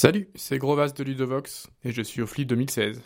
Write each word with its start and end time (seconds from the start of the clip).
Salut, 0.00 0.28
c'est 0.36 0.58
Grovas 0.58 0.92
de 0.96 1.02
Ludovox 1.02 1.66
et 1.84 1.90
je 1.90 2.02
suis 2.02 2.22
au 2.22 2.26
Flip 2.28 2.46
2016. 2.46 3.02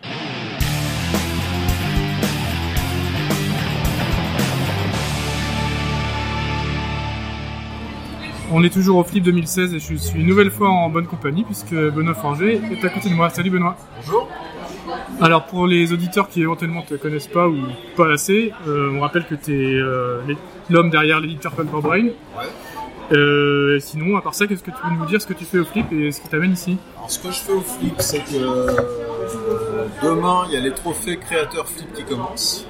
On 8.53 8.63
est 8.63 8.69
toujours 8.69 8.99
au 8.99 9.05
Flip 9.05 9.25
2016 9.25 9.73
et 9.73 9.79
je 9.79 9.95
suis 9.95 10.21
une 10.21 10.27
nouvelle 10.27 10.51
fois 10.51 10.69
en 10.69 10.91
bonne 10.91 11.07
compagnie 11.07 11.45
puisque 11.45 11.73
Benoît 11.73 12.13
Forger 12.13 12.61
est 12.71 12.85
à 12.85 12.91
côté 12.91 13.09
de 13.09 13.15
moi. 13.15 13.31
Salut 13.31 13.49
Benoît. 13.49 13.79
Bonjour. 13.97 14.29
Alors 15.23 15.47
pour 15.47 15.67
les 15.67 15.95
auditeurs 15.95 16.29
qui 16.29 16.43
éventuellement 16.43 16.83
te 16.83 16.93
connaissent 16.97 17.27
pas 17.27 17.49
ou 17.49 17.57
pas 17.97 18.13
assez, 18.13 18.53
euh, 18.69 18.93
on 18.95 19.01
rappelle 19.01 19.25
que 19.25 19.35
tu 19.35 19.55
es 19.55 19.81
l'homme 20.69 20.91
derrière 20.91 21.21
l'éditeur 21.21 21.55
Brain. 21.55 22.09
Ouais. 22.09 22.13
Euh, 23.11 23.79
sinon, 23.81 24.17
à 24.17 24.23
part 24.23 24.35
ça, 24.35 24.47
qu'est-ce 24.47 24.63
que 24.63 24.71
tu 24.71 24.77
veux 24.85 24.97
nous 24.97 25.07
dire, 25.07 25.21
ce 25.21 25.27
que 25.27 25.35
tu 25.35 25.45
fais 25.45 25.59
au 25.59 25.65
Flip 25.65 25.87
et 25.93 26.13
ce 26.13 26.21
qui 26.21 26.29
t'amène 26.29 26.53
ici 26.53 26.79
Alors, 26.97 27.11
ce 27.11 27.19
que 27.19 27.29
je 27.29 27.39
fais 27.39 27.53
au 27.53 27.61
Flip, 27.61 27.95
c'est 27.99 28.21
que 28.21 28.37
euh, 28.37 29.87
demain, 30.03 30.45
il 30.49 30.55
y 30.55 30.57
a 30.57 30.61
les 30.61 30.73
trophées 30.73 31.17
créateurs 31.17 31.69
Flip 31.69 31.93
qui 31.93 32.05
commencent. 32.05 32.67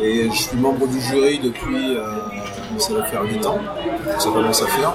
Et 0.00 0.28
je 0.30 0.36
suis 0.36 0.56
membre 0.56 0.86
du 0.88 1.00
jury 1.00 1.38
depuis, 1.38 1.96
euh, 1.96 2.78
ça 2.78 2.94
va 2.94 3.04
faire 3.04 3.22
8 3.22 3.46
ans, 3.46 3.58
ça 4.18 4.30
commence 4.30 4.62
à 4.62 4.66
faire. 4.66 4.94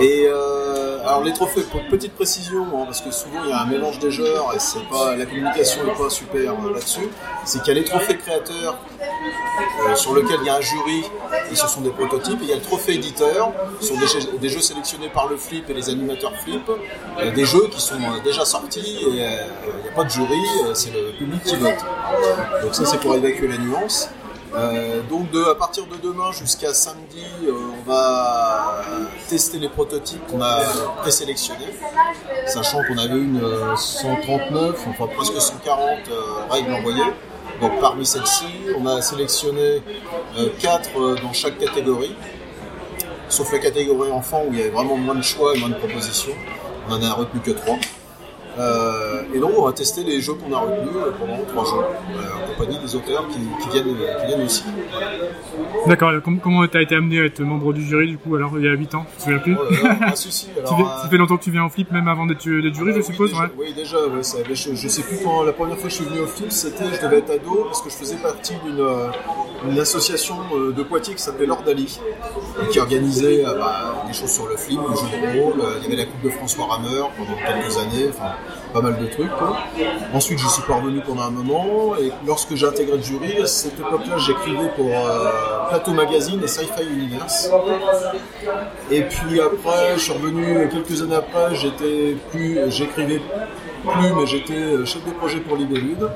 Et 0.00 0.26
euh, 0.28 0.61
alors 1.04 1.22
les 1.22 1.32
trophées, 1.32 1.62
pour 1.62 1.80
petite 1.88 2.12
précision, 2.14 2.62
hein, 2.74 2.82
parce 2.86 3.00
que 3.00 3.10
souvent 3.10 3.40
il 3.44 3.50
y 3.50 3.52
a 3.52 3.60
un 3.62 3.66
mélange 3.66 3.98
des 3.98 4.10
genres 4.10 4.52
et 4.54 5.16
la 5.18 5.26
communication 5.26 5.84
n'est 5.84 5.92
pas 5.94 6.10
super 6.10 6.52
euh, 6.52 6.72
là-dessus, 6.74 7.08
c'est 7.44 7.62
qu'il 7.62 7.74
y 7.74 7.76
a 7.76 7.80
les 7.80 7.84
trophées 7.86 8.16
créateurs 8.16 8.78
euh, 9.00 9.94
sur 9.94 10.14
lesquels 10.14 10.38
il 10.40 10.46
y 10.46 10.50
a 10.50 10.56
un 10.56 10.60
jury 10.60 11.02
et 11.50 11.54
ce 11.54 11.66
sont 11.66 11.80
des 11.80 11.90
prototypes. 11.90 12.38
Il 12.42 12.48
y 12.48 12.52
a 12.52 12.56
le 12.56 12.62
trophée 12.62 12.94
éditeur, 12.94 13.52
ce 13.80 13.88
sont 13.88 13.94
des, 14.40 14.48
jeux- 14.48 14.60
sélectionnés 14.60 15.08
par 15.08 15.28
le 15.28 15.36
Flip 15.36 15.68
et 15.68 15.74
les 15.74 15.88
animateurs 15.90 16.32
Flip, 16.44 16.62
euh, 17.18 17.30
des 17.32 17.44
jeux 17.44 17.66
qui 17.68 17.80
sont 17.80 17.94
euh, 17.96 18.20
déjà 18.24 18.44
sortis 18.44 18.80
et 18.80 19.08
il 19.08 19.14
n'y 19.14 19.24
a 19.24 19.92
pas 19.94 20.04
de 20.04 20.10
jury, 20.10 20.40
c'est 20.74 20.92
le 20.92 21.12
public 21.18 21.42
qui 21.42 21.56
vote. 21.56 21.74
Donc 22.62 22.74
ça 22.74 22.84
c'est 22.86 23.00
pour 23.00 23.14
évacuer 23.14 23.48
la 23.48 23.58
nuance. 23.58 24.08
Euh, 24.54 25.00
donc 25.08 25.28
à 25.50 25.54
partir 25.54 25.86
de 25.86 25.96
demain 25.96 26.30
jusqu'à 26.32 26.74
samedi, 26.74 27.24
euh, 27.44 27.52
on 27.52 27.88
va 27.88 28.82
tester 29.28 29.58
les 29.58 29.68
prototypes 29.68 30.26
qu'on 30.26 30.42
a 30.42 30.60
présélectionnés, 30.98 31.72
sachant 32.46 32.82
qu'on 32.84 32.98
avait 32.98 33.18
une 33.18 33.42
euh, 33.42 33.74
139, 33.74 34.86
enfin 34.88 35.06
presque 35.14 35.40
140 35.40 35.80
euh, 36.10 36.20
règles 36.50 36.74
envoyées. 36.74 37.12
Donc 37.62 37.80
parmi 37.80 38.04
celles-ci, 38.04 38.46
on 38.78 38.86
a 38.86 39.00
sélectionné 39.00 39.82
4 40.60 41.22
dans 41.22 41.32
chaque 41.32 41.58
catégorie, 41.58 42.14
sauf 43.28 43.52
la 43.52 43.58
catégorie 43.58 44.10
enfant 44.10 44.42
où 44.46 44.52
il 44.52 44.58
y 44.58 44.62
avait 44.62 44.70
vraiment 44.70 44.96
moins 44.96 45.14
de 45.14 45.22
choix 45.22 45.54
et 45.54 45.60
moins 45.60 45.68
de 45.68 45.76
propositions. 45.76 46.34
On 46.88 46.94
en 46.94 47.02
a 47.02 47.12
retenu 47.12 47.40
que 47.40 47.52
3. 47.52 47.76
Euh, 48.58 49.22
et 49.34 49.38
donc 49.38 49.52
on 49.56 49.64
va 49.64 49.72
tester 49.72 50.04
les 50.04 50.20
jeux 50.20 50.34
qu'on 50.34 50.52
a 50.54 50.58
retenus 50.58 50.90
euh, 50.94 51.10
pendant 51.18 51.42
trois 51.48 51.64
jours, 51.64 51.84
euh, 51.84 52.44
en 52.44 52.52
compagnie 52.52 52.78
des 52.78 52.94
auteurs 52.94 53.26
qui, 53.28 53.38
qui 53.62 53.68
viennent, 53.70 53.96
qui 53.96 54.26
viennent 54.26 54.42
aussi. 54.44 54.64
D'accord, 55.86 56.12
com- 56.22 56.38
comment 56.42 56.66
t'as 56.68 56.82
été 56.82 56.94
amené 56.94 57.20
à 57.20 57.24
être 57.24 57.40
membre 57.40 57.72
du 57.72 57.82
jury 57.82 58.08
du 58.08 58.18
coup 58.18 58.36
alors 58.36 58.52
il 58.58 58.64
y 58.64 58.68
a 58.68 58.72
8 58.72 58.94
ans, 58.94 59.06
tu 59.10 59.16
te 59.16 59.22
souviens 59.22 59.38
plus 59.38 59.56
Oh 59.58 59.64
là 59.72 59.80
là, 59.88 59.96
ah, 60.08 60.12
si, 60.14 60.48
alors, 60.58 60.80
euh, 60.80 61.02
ça 61.02 61.08
fait 61.08 61.16
longtemps 61.16 61.36
que 61.38 61.44
tu 61.44 61.50
viens 61.50 61.64
au 61.64 61.70
Flip 61.70 61.90
même 61.90 62.08
avant 62.08 62.26
d'être 62.26 62.42
jury 62.42 62.70
je 62.72 62.78
oui, 62.98 63.02
suppose, 63.02 63.30
déjà, 63.30 63.42
ouais. 63.42 63.48
Oui, 63.58 63.72
déjà, 63.74 63.96
ouais, 64.06 64.22
ça, 64.22 64.38
je, 64.46 64.74
je 64.74 64.88
sais 64.88 65.02
plus 65.02 65.18
quand 65.24 65.42
la 65.44 65.52
première 65.52 65.76
fois 65.76 65.84
que 65.84 65.90
je 65.90 65.94
suis 65.96 66.04
venu 66.04 66.20
au 66.20 66.26
film, 66.26 66.50
c'était, 66.50 66.84
je 66.94 67.00
devais 67.06 67.18
être 67.18 67.30
ado, 67.30 67.64
parce 67.64 67.80
que 67.82 67.88
je 67.90 67.94
faisais 67.96 68.16
partie 68.16 68.54
d'une 68.64 68.80
une 69.68 69.78
association 69.78 70.36
euh, 70.54 70.72
de 70.72 70.82
Poitiers 70.82 71.14
qui 71.14 71.22
s'appelait 71.22 71.46
L'Ordali, 71.46 71.98
qui 72.70 72.78
organisait 72.78 73.44
euh, 73.44 73.54
bah, 73.58 74.04
des 74.06 74.12
choses 74.12 74.32
sur 74.32 74.46
le 74.46 74.56
film, 74.56 74.82
le 74.88 74.96
jeu 74.96 75.04
de 75.04 75.40
rôle, 75.40 75.60
euh, 75.60 75.78
il 75.78 75.84
y 75.84 75.86
avait 75.86 75.96
la 75.96 76.04
Coupe 76.04 76.22
de 76.22 76.30
François 76.30 76.66
Rameur 76.66 77.10
pendant 77.10 77.36
quelques 77.36 77.78
années, 77.78 78.10
enfin, 78.10 78.32
pas 78.72 78.80
mal 78.80 78.98
de 78.98 79.06
trucs. 79.06 79.30
Ensuite, 80.12 80.38
j'y 80.38 80.48
suis 80.48 80.62
parvenu 80.62 81.00
pendant 81.06 81.22
un 81.22 81.30
moment, 81.30 81.96
et 81.96 82.10
lorsque 82.26 82.54
j'ai 82.54 82.66
intégré 82.66 82.96
le 82.96 83.02
jury, 83.02 83.42
à 83.42 83.46
cette 83.46 83.78
époque-là, 83.78 84.18
j'écrivais 84.18 84.70
pour 84.76 84.88
euh, 84.88 85.68
Plateau 85.68 85.92
Magazine 85.92 86.40
et 86.42 86.48
Sci-Fi 86.48 86.84
Universe. 86.84 87.50
Et 88.90 89.02
puis 89.02 89.40
après, 89.40 89.94
je 89.96 90.00
suis 90.00 90.12
revenu 90.12 90.68
quelques 90.70 91.02
années 91.02 91.16
après, 91.16 91.54
j'étais 91.54 92.16
plus, 92.30 92.58
j'écrivais 92.68 93.20
plus, 93.20 94.12
mais 94.14 94.26
j'étais 94.26 94.86
chef 94.86 95.04
de 95.04 95.10
projet 95.12 95.40
pour 95.40 95.56
Libellude. 95.56 96.08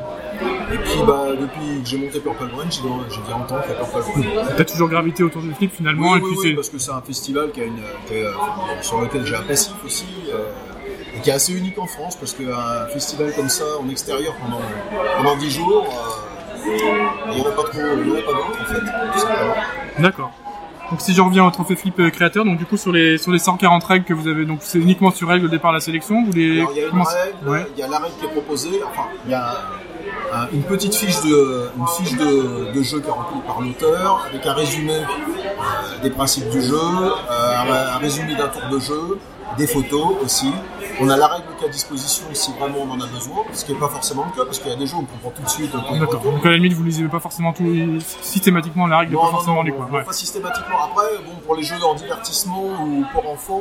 Et 0.73 0.79
puis 0.79 0.99
bah, 1.07 1.27
depuis 1.39 1.83
que 1.83 1.89
j'ai 1.89 1.97
monté 1.99 2.21
Purple 2.21 2.47
Brain, 2.47 2.65
j'ai 2.69 2.81
j'ai 2.81 3.21
bien 3.27 3.39
longtemps 3.39 3.61
fait 3.63 3.75
Purple 3.75 4.21
Brain. 4.21 4.45
T'as 4.57 4.65
toujours 4.65 4.89
gravité 4.89 5.23
autour 5.23 5.43
du 5.43 5.53
Flip 5.55 5.73
finalement 5.75 6.13
Oui, 6.13 6.19
et 6.19 6.23
oui, 6.23 6.29
puis 6.31 6.39
oui, 6.39 6.49
c'est... 6.51 6.55
parce 6.55 6.69
que 6.69 6.79
c'est 6.79 6.91
un 6.93 7.01
festival 7.03 7.51
qui 7.53 7.61
a 7.61 7.65
une, 7.65 7.77
qui 8.07 8.15
est, 8.15 8.25
euh, 8.25 8.33
sur 8.83 9.01
lequel 9.01 9.25
j'ai 9.25 9.37
un 9.37 9.43
passif 9.43 9.73
aussi, 9.85 10.07
euh, 10.33 11.17
et 11.17 11.21
qui 11.21 11.31
est 11.31 11.35
assez 11.35 11.53
unique 11.55 11.79
en 11.79 11.87
France, 11.87 12.17
parce 12.17 12.33
qu'un 12.35 12.87
festival 12.93 13.33
comme 13.35 13.49
ça, 13.49 13.65
en 13.81 13.89
extérieur, 13.89 14.35
pendant, 14.43 14.61
pendant 15.17 15.37
10 15.37 15.51
jours, 15.51 15.87
euh, 16.67 16.69
il 17.31 17.37
n'y 17.37 17.41
en 17.43 17.49
a 17.49 17.53
pas 17.53 17.63
trop, 17.63 17.81
il 18.03 18.09
y 18.09 18.13
en 18.13 18.19
a 18.19 18.23
pas 18.23 18.33
d'autres 18.33 18.61
en 18.61 18.75
fait. 18.75 20.03
D'accord. 20.03 20.33
Donc 20.91 21.01
si 21.01 21.15
je 21.15 21.21
reviens 21.21 21.45
au 21.45 21.51
trophée 21.51 21.75
Flip 21.75 22.11
créateur, 22.13 22.45
donc 22.45 22.59
du 22.59 22.65
coup 22.65 22.77
sur 22.77 22.93
les 22.93 23.19
sur 23.19 23.33
les 23.33 23.41
140 23.41 23.83
règles 23.83 24.05
que 24.05 24.15
vous 24.15 24.29
avez, 24.29 24.45
donc 24.45 24.59
c'est 24.63 24.79
uniquement 24.79 25.11
sur 25.11 25.29
règles 25.29 25.47
au 25.47 25.49
départ 25.49 25.73
la 25.73 25.81
sélection, 25.81 26.25
vous 26.25 26.33
les... 26.33 26.61
Alors, 26.61 26.71
il 26.75 26.79
y 26.81 26.85
a 26.85 26.89
une 26.89 26.99
règle, 27.03 27.49
Ouais. 27.49 27.67
il 27.77 27.81
y 27.81 27.83
a 27.83 27.89
la 27.89 27.99
règle 27.99 28.15
qui 28.21 28.27
est 28.27 28.29
proposée, 28.31 28.81
enfin, 28.89 29.09
il 29.25 29.33
y 29.33 29.35
a 29.35 29.57
une 30.53 30.63
petite 30.63 30.95
fiche 30.95 31.21
de, 31.23 32.83
jeu 32.83 33.01
qui 33.01 33.09
est 33.09 33.11
remplie 33.11 33.41
par 33.47 33.61
l'auteur, 33.61 34.27
avec 34.29 34.47
un 34.47 34.53
résumé 34.53 34.95
euh, 34.95 36.03
des 36.03 36.11
principes 36.11 36.49
du 36.51 36.63
jeu, 36.63 36.77
euh, 36.77 37.57
un, 37.59 37.95
un 37.95 37.99
résumé 37.99 38.35
d'un 38.35 38.49
tour 38.49 38.63
de 38.71 38.79
jeu, 38.79 39.19
des 39.57 39.67
photos 39.67 40.17
aussi. 40.25 40.53
On 40.99 41.09
a 41.11 41.17
la 41.17 41.27
règle 41.27 41.45
qui 41.59 41.65
est 41.65 41.69
à 41.69 41.71
disposition 41.71 42.25
si 42.33 42.53
vraiment 42.59 42.79
on 42.83 42.91
en 42.91 43.01
a 43.01 43.07
besoin, 43.07 43.37
ce 43.53 43.65
qui 43.65 43.73
n'est 43.73 43.79
pas 43.79 43.89
forcément 43.89 44.25
le 44.25 44.31
cas, 44.37 44.45
parce 44.47 44.59
qu'il 44.59 44.71
y 44.71 44.75
a 44.75 44.77
des 44.77 44.93
où 44.95 44.99
on 44.99 45.05
comprend 45.05 45.31
tout 45.31 45.43
de 45.43 45.49
suite. 45.49 45.71
D'accord. 45.73 46.21
Donc 46.23 46.45
à 46.47 46.51
la 46.51 46.57
limite 46.57 46.73
vous 46.73 46.85
lisez 46.85 47.05
pas 47.09 47.21
forcément 47.21 47.53
tout 47.53 48.01
systématiquement 48.23 48.87
la 48.87 48.99
règle 48.99 49.13
n'est 49.13 49.17
Non, 49.17 49.23
pas 49.23 49.27
non, 49.27 49.33
forcément 49.37 49.65
non, 49.65 49.73
quoi. 49.73 49.99
Ouais. 49.99 50.05
pas 50.05 50.13
systématiquement. 50.13 50.77
Après, 50.85 51.05
bon, 51.27 51.33
pour 51.45 51.55
les 51.55 51.63
jeux 51.63 51.83
en 51.85 51.95
divertissement 51.95 52.63
ou 52.83 53.05
pour 53.13 53.31
enfants, 53.31 53.61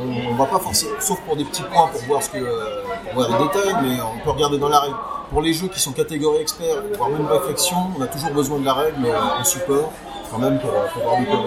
on, 0.00 0.30
on 0.30 0.34
va 0.34 0.46
pas 0.46 0.58
forcément, 0.58 0.92
sauf 1.00 1.20
pour 1.20 1.36
des 1.36 1.44
petits 1.44 1.62
points 1.62 1.88
pour 1.88 2.00
voir 2.02 2.22
ce 2.22 2.30
que, 2.30 2.38
euh, 2.38 2.82
pour 3.04 3.14
voir 3.22 3.28
les 3.38 3.44
détails, 3.46 3.74
mais 3.82 3.96
on 4.00 4.24
peut 4.24 4.30
regarder 4.30 4.58
dans 4.58 4.68
la 4.70 4.80
règle. 4.80 4.96
Pour 5.30 5.40
les 5.42 5.52
jeux 5.54 5.68
qui 5.68 5.80
sont 5.80 5.92
catégorie 5.92 6.40
expert, 6.40 6.76
voire 6.96 7.08
même 7.10 7.26
réflexion, 7.26 7.76
on 7.98 8.02
a 8.02 8.06
toujours 8.06 8.30
besoin 8.32 8.58
de 8.58 8.64
la 8.64 8.74
règle 8.74 9.04
euh, 9.06 9.40
en 9.40 9.44
support, 9.44 9.92
quand 10.30 10.38
même 10.38 10.58
pour, 10.58 10.70
euh, 10.70 10.86
pour 10.92 11.02
avoir 11.02 11.18
du 11.18 11.26
code. 11.26 11.42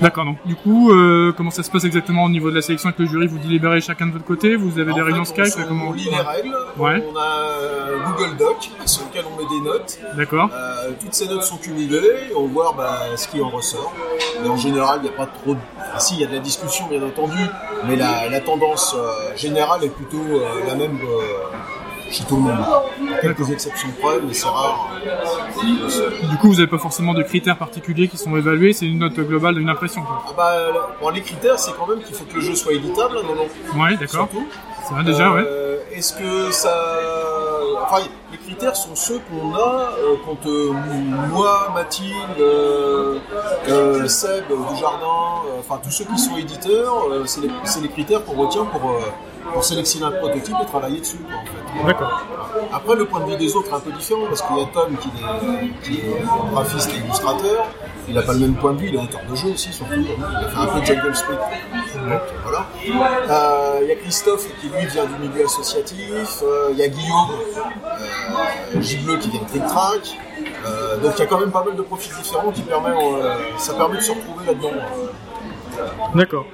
D'accord, 0.00 0.24
donc 0.24 0.36
du 0.44 0.54
coup, 0.54 0.92
euh, 0.92 1.32
comment 1.36 1.50
ça 1.50 1.62
se 1.64 1.70
passe 1.70 1.84
exactement 1.84 2.24
au 2.24 2.28
niveau 2.28 2.50
de 2.50 2.54
la 2.54 2.62
sélection 2.62 2.88
avec 2.88 3.00
le 3.00 3.06
jury? 3.06 3.26
Vous 3.26 3.38
délibérez 3.38 3.80
chacun 3.80 4.06
de 4.06 4.12
votre 4.12 4.24
côté? 4.24 4.54
Vous 4.54 4.78
avez 4.78 4.92
des 4.92 5.00
En 5.00 5.04
réunions 5.04 5.24
Skype? 5.24 5.54
on, 5.58 5.66
comment... 5.66 5.88
on 5.88 5.92
lit 5.92 6.04
les 6.10 6.16
règles, 6.16 6.54
Ouais. 6.76 7.04
on 7.12 7.16
a 7.16 7.20
euh, 7.20 7.96
Google 8.06 8.36
Doc 8.36 8.70
sur 8.86 9.02
lequel 9.06 9.24
on 9.26 9.36
met 9.42 9.48
des 9.48 9.64
notes. 9.68 9.98
D'accord. 10.16 10.50
Euh, 10.54 10.90
toutes 11.00 11.14
ces 11.14 11.26
notes 11.26 11.42
sont 11.42 11.56
cumulées 11.56 12.28
et 12.30 12.34
on 12.36 12.46
voit 12.46 12.74
bah, 12.76 12.98
ce 13.16 13.26
qui 13.26 13.40
en 13.40 13.48
ressort. 13.48 13.92
Et 14.44 14.48
en 14.48 14.56
général, 14.56 15.00
il 15.02 15.08
n'y 15.08 15.08
a 15.08 15.16
pas 15.16 15.26
trop 15.26 15.54
de... 15.54 15.60
Si, 15.98 16.14
il 16.14 16.20
y 16.20 16.24
a 16.24 16.28
de 16.28 16.34
la 16.34 16.38
discussion, 16.38 16.86
bien 16.88 17.02
entendu, 17.02 17.38
mais 17.88 17.96
la, 17.96 18.28
la 18.28 18.40
tendance 18.40 18.94
euh, 18.96 19.36
générale 19.36 19.82
est 19.82 19.88
plutôt 19.88 20.22
la 20.66 20.74
même 20.76 20.98
chez 22.10 22.24
tout 22.24 22.36
le 22.36 22.42
monde. 22.42 22.58
Quelques 23.20 23.50
exceptions 23.50 23.88
près, 24.00 24.20
mais 24.26 24.32
c'est 24.34 24.46
rare. 24.48 24.88
Du 26.30 26.36
coup, 26.38 26.48
vous 26.48 26.54
n'avez 26.54 26.66
pas 26.66 26.78
forcément 26.78 27.14
de 27.14 27.22
critères 27.22 27.56
particuliers 27.58 28.08
qui 28.08 28.16
sont 28.16 28.36
évalués, 28.36 28.72
c'est 28.72 28.86
une 28.86 28.98
note 28.98 29.14
globale 29.14 29.54
d'une 29.56 29.68
impression. 29.68 30.02
Quoi. 30.02 30.22
Ah 30.28 30.32
bah, 30.36 30.54
bon, 31.00 31.08
les 31.10 31.22
critères, 31.22 31.58
c'est 31.58 31.72
quand 31.76 31.86
même 31.86 32.02
qu'il 32.02 32.14
faut 32.14 32.24
que 32.24 32.34
le 32.34 32.40
jeu 32.40 32.54
soit 32.54 32.72
éditable, 32.72 33.16
non, 33.26 33.34
non, 33.34 33.82
Ouais, 33.82 33.96
d'accord. 33.96 34.28
va 34.90 35.02
déjà, 35.02 35.32
ouais. 35.32 35.42
Euh, 35.46 35.78
Est-ce 35.92 36.12
que 36.14 36.50
ça. 36.52 36.72
Enfin, 37.82 38.02
les 38.32 38.38
critères 38.58 38.76
sont 38.76 38.96
ceux 38.96 39.20
qu'on 39.20 39.54
a 39.54 39.92
euh, 39.98 40.16
quand 40.26 40.48
euh, 40.48 40.72
moi, 41.30 41.70
Mathilde, 41.74 42.40
euh, 42.40 43.18
euh, 43.68 44.08
Seb 44.08 44.46
du 44.48 44.76
Jardin, 44.76 45.06
euh, 45.46 45.60
enfin 45.60 45.80
tous 45.82 45.92
ceux 45.92 46.04
qui 46.04 46.18
sont 46.18 46.36
éditeurs, 46.36 47.06
c'est 47.26 47.40
les, 47.80 47.88
critères 47.88 48.24
qu'on 48.24 48.34
retient 48.34 48.64
pour, 48.64 48.80
pour 49.52 49.64
sélectionner 49.64 50.06
un 50.06 50.10
prototype 50.10 50.56
et 50.60 50.66
travailler 50.66 50.98
dessus. 50.98 51.18
quoi, 51.18 51.36
en 51.36 51.44
fait. 51.44 51.86
D'accord. 51.86 52.20
Après, 52.72 52.96
le 52.96 53.04
point 53.04 53.20
de 53.20 53.30
vue 53.30 53.36
des 53.36 53.54
autres 53.54 53.70
est 53.70 53.76
un 53.76 53.80
peu 53.80 53.92
différent 53.92 54.26
parce 54.26 54.42
qu'il 54.42 54.56
y 54.56 54.60
a 54.60 54.66
Tom 54.66 54.96
qui 54.96 55.08
est, 55.08 55.82
qui 55.84 56.00
est 56.00 56.22
graphiste 56.52 56.90
et 56.94 56.98
illustrateur. 56.98 57.64
Il 58.08 58.14
n'a 58.14 58.22
pas 58.22 58.32
le 58.32 58.38
même 58.38 58.54
point 58.54 58.72
de 58.72 58.78
vue, 58.80 58.88
il 58.88 58.94
est 58.94 58.98
auteur 58.98 59.20
de 59.28 59.34
jeu 59.36 59.48
aussi, 59.48 59.72
surtout. 59.72 59.92
Il 59.94 60.10
a 60.10 60.48
fait 60.48 60.58
un 60.58 60.66
peu 60.66 60.80
de 60.80 60.86
Jungle 60.86 61.14
Speed. 61.14 61.38
Donc, 62.08 62.20
voilà. 62.42 62.66
Euh, 63.30 63.80
Il 63.82 63.88
y 63.88 63.92
a 63.92 63.96
Christophe 63.96 64.46
qui 64.60 64.68
lui 64.68 64.86
vient 64.86 65.04
du 65.04 65.28
milieu 65.28 65.44
associatif. 65.44 66.42
Euh, 66.42 66.70
Il 66.72 66.78
y 66.78 66.82
a 66.82 66.88
Guillaume 66.88 67.30
euh, 68.74 68.80
Gibleux 68.80 69.18
qui 69.18 69.30
vient 69.30 69.42
de 69.42 69.46
Trick 69.46 69.66
Track. 69.66 70.18
Euh, 70.66 70.96
donc 70.98 71.12
il 71.16 71.18
y 71.20 71.22
a 71.22 71.26
quand 71.26 71.40
même 71.40 71.50
pas 71.50 71.64
mal 71.64 71.76
de 71.76 71.82
profils 71.82 72.12
différents 72.14 72.50
qui 72.50 72.62
permet, 72.62 72.90
euh, 72.90 73.34
ça 73.58 73.74
permet 73.74 73.96
de 73.96 74.02
se 74.02 74.12
retrouver 74.12 74.46
là-dedans. 74.46 74.70
D'accord. 76.14 76.46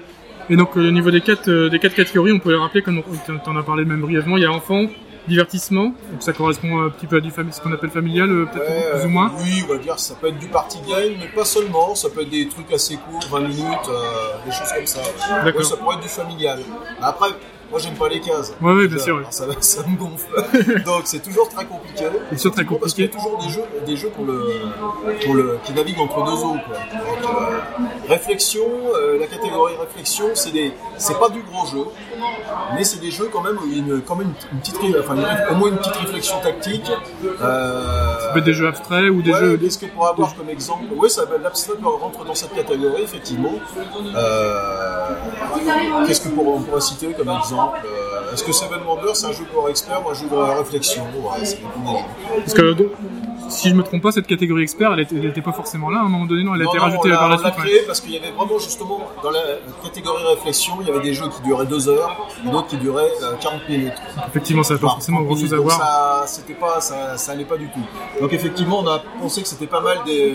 Et 0.51 0.57
donc, 0.57 0.77
au 0.77 0.91
niveau 0.91 1.11
des 1.11 1.23
quatre, 1.23 1.69
des 1.69 1.79
quatre 1.79 1.95
catégories, 1.95 2.33
on 2.33 2.39
peut 2.39 2.51
les 2.51 2.59
rappeler, 2.59 2.83
comme 2.83 3.03
tu 3.03 3.51
en 3.51 3.57
as 3.57 3.63
parlé 3.63 3.85
même 3.87 4.03
brièvement, 4.03 4.37
il 4.37 4.43
y 4.43 4.47
a 4.47 4.53
enfant, 4.53 4.85
divertissement, 5.29 5.95
donc 6.11 6.23
ça 6.23 6.33
correspond 6.33 6.83
un 6.87 6.91
petit 6.91 7.07
peu 7.07 7.17
à 7.17 7.21
du 7.21 7.31
ce 7.31 7.61
qu'on 7.61 7.73
appelle 7.73 7.91
familial, 7.91 8.31
euh, 8.31 8.47
peut-être 8.47 8.69
Ouais, 8.69 8.99
plus 8.99 9.07
ou 9.07 9.09
moins. 9.09 9.33
Oui, 9.39 9.65
on 9.65 9.73
va 9.73 9.79
dire, 9.79 9.99
ça 9.99 10.15
peut 10.15 10.29
être 10.29 10.39
du 10.39 10.47
party 10.47 10.79
game, 10.89 11.13
mais 11.19 11.29
pas 11.29 11.45
seulement. 11.45 11.95
Ça 11.95 12.09
peut 12.11 12.23
être 12.23 12.31
des 12.31 12.49
trucs 12.49 12.73
assez 12.73 12.97
courts, 12.97 13.27
20 13.31 13.41
minutes, 13.41 13.89
euh, 13.89 14.37
des 14.45 14.53
choses 14.53 14.73
comme 14.75 14.87
ça. 14.87 15.01
Ouais, 15.45 15.63
ça 15.63 15.77
pourrait 15.77 15.97
être 15.97 16.03
du 16.03 16.09
familial. 16.09 16.61
Après, 17.01 17.29
moi 17.71 17.81
j'aime 17.81 17.95
pas 17.95 18.09
les 18.09 18.21
cases. 18.21 18.53
Ouais, 18.61 18.73
ouais, 18.75 18.89
bien 18.89 18.99
sûr. 18.99 19.17
ouais. 19.17 19.23
ça, 19.31 19.45
ça 19.61 19.83
me 19.87 19.97
gonfle. 19.97 20.83
Donc 20.85 21.03
c'est 21.05 21.23
toujours 21.23 21.49
très 21.49 21.65
compliqué. 21.65 22.05
C'est 22.31 22.37
toujours 22.37 22.53
très 22.55 22.65
Parce 22.65 22.95
qu'il 22.95 23.05
y 23.05 23.09
compliqué. 23.09 23.19
a 23.19 23.23
toujours 23.23 23.39
des 23.45 23.49
jeux, 23.53 23.65
des 23.87 23.97
jeux 23.97 24.11
pour 24.11 24.25
le, 24.27 24.45
pour 25.25 25.35
le, 25.35 25.59
qui 25.65 25.73
naviguent 25.73 26.01
entre 26.01 26.25
deux 26.25 26.33
eaux. 26.45 26.57
Quoi. 26.67 26.77
Donc, 27.23 27.31
euh, 27.41 27.59
réflexion, 28.09 28.63
euh, 28.95 29.19
la 29.19 29.27
catégorie 29.27 29.75
réflexion, 29.77 30.27
c'est 30.35 30.53
des, 30.53 30.73
c'est 30.99 31.19
pas 31.19 31.29
du 31.31 31.41
gros 31.43 31.67
jeu, 31.67 31.85
mais 32.75 32.85
c'est 32.85 33.01
des 33.01 33.11
jeux 33.11 33.29
quand 33.33 33.43
même, 33.43 33.57
où 33.57 33.67
il 33.67 33.73
y 33.73 33.77
a 33.77 33.79
une, 33.95 34.03
quand 34.03 34.17
même 34.17 34.33
une, 34.53 34.59
petite, 34.61 34.77
enfin, 35.01 35.17
une- 35.17 35.55
au 35.55 35.59
moins 35.59 35.69
une 35.71 35.77
petite 35.79 35.97
réflexion 35.97 36.37
tactique. 36.41 36.91
Euh, 37.43 38.41
des 38.45 38.53
jeux 38.53 38.69
abstraits 38.69 39.11
ou 39.11 39.23
des 39.23 39.33
ouais, 39.33 39.39
jeux. 39.41 39.57
Qu'est-ce 39.57 39.79
que 39.79 39.87
pour 39.87 40.07
avoir 40.07 40.35
comme 40.37 40.51
exemple? 40.51 40.85
Oui, 40.97 41.09
ça 41.09 41.23
l'abstrait 41.43 41.75
rentre 41.83 42.25
dans 42.25 42.35
cette 42.35 42.53
catégorie, 42.55 43.03
effectivement. 43.03 43.53
Qu'est-ce 46.07 46.21
que 46.23 46.29
pour- 46.29 46.49
on 46.57 46.61
pourrait 46.61 46.81
citer 46.81 47.13
comme 47.13 47.29
exemple? 47.31 47.54
Euh, 47.59 48.33
Est-ce 48.33 48.45
que 48.45 48.53
Seven 48.53 48.81
Wonders, 48.87 49.17
c'est 49.17 49.27
un 49.27 49.33
jeu 49.33 49.45
pour 49.53 49.69
experts 49.69 50.03
ou 50.05 50.11
un 50.11 50.15
jeu 50.15 50.27
de 50.29 50.35
réflexion? 50.37 51.05
Ouais. 51.15 52.05
Parce 52.39 52.55
que 52.55 52.73
donc, 52.73 52.89
si 53.49 53.69
je 53.69 53.75
me 53.75 53.83
trompe 53.83 54.03
pas, 54.03 54.11
cette 54.13 54.27
catégorie 54.27 54.63
expert, 54.63 54.93
elle 54.93 55.01
était, 55.01 55.17
elle 55.17 55.27
était 55.27 55.43
pas 55.43 55.53
forcément 55.53 55.91
là 55.91 55.99
à 56.01 56.03
un 56.05 56.09
moment 56.09 56.25
donné, 56.25 56.43
non? 56.43 56.55
Elle 56.55 56.63
a 56.63 56.65
Non, 56.65 56.71
été 56.71 56.79
non, 56.79 56.85
rajoutée 56.85 57.09
on 57.09 57.13
l'a- 57.13 57.17
par 57.19 57.29
la 57.29 57.37
on 57.37 57.39
l'a 57.43 57.45
suite. 57.53 57.59
ouais. 57.65 57.71
créé 57.71 57.81
parce 57.87 58.01
qu'il 58.01 58.11
y 58.13 58.17
avait 58.19 58.31
vraiment 58.33 58.59
justement 58.59 59.01
dans 59.23 59.31
la 59.31 59.41
catégorie 59.83 60.25
réflexion, 60.35 60.75
il 60.81 60.89
y 60.89 60.91
avait 60.91 61.01
des 61.03 61.13
jeux 61.15 61.29
qui 61.29 61.43
duraient 61.43 61.67
2 61.67 61.89
heures 61.89 62.29
et 62.45 62.51
d'autres 62.51 62.67
qui 62.69 62.77
duraient 62.79 63.13
euh, 63.23 63.35
40 63.41 63.69
minutes. 63.69 63.93
Effectivement, 64.29 64.63
ça 64.63 64.75
n'a 64.75 64.81
pas 64.81 64.89
forcément 64.89 65.19
30 65.19 65.27
grand 65.29 65.37
chose 65.41 65.55
à 65.55 65.59
voir. 65.59 65.79
Ça, 65.79 66.23
c'était 66.27 66.55
pas, 66.55 66.81
ça, 66.81 67.17
ça 67.17 67.33
allait 67.33 67.45
pas 67.45 67.57
du 67.57 67.69
tout. 67.69 67.85
Donc 68.21 68.33
effectivement, 68.33 68.81
on 68.81 68.87
a 68.89 69.01
pensé 69.21 69.43
que 69.43 69.49
c'était 69.49 69.67
pas 69.67 69.81
mal 69.81 69.99
des, 70.07 70.35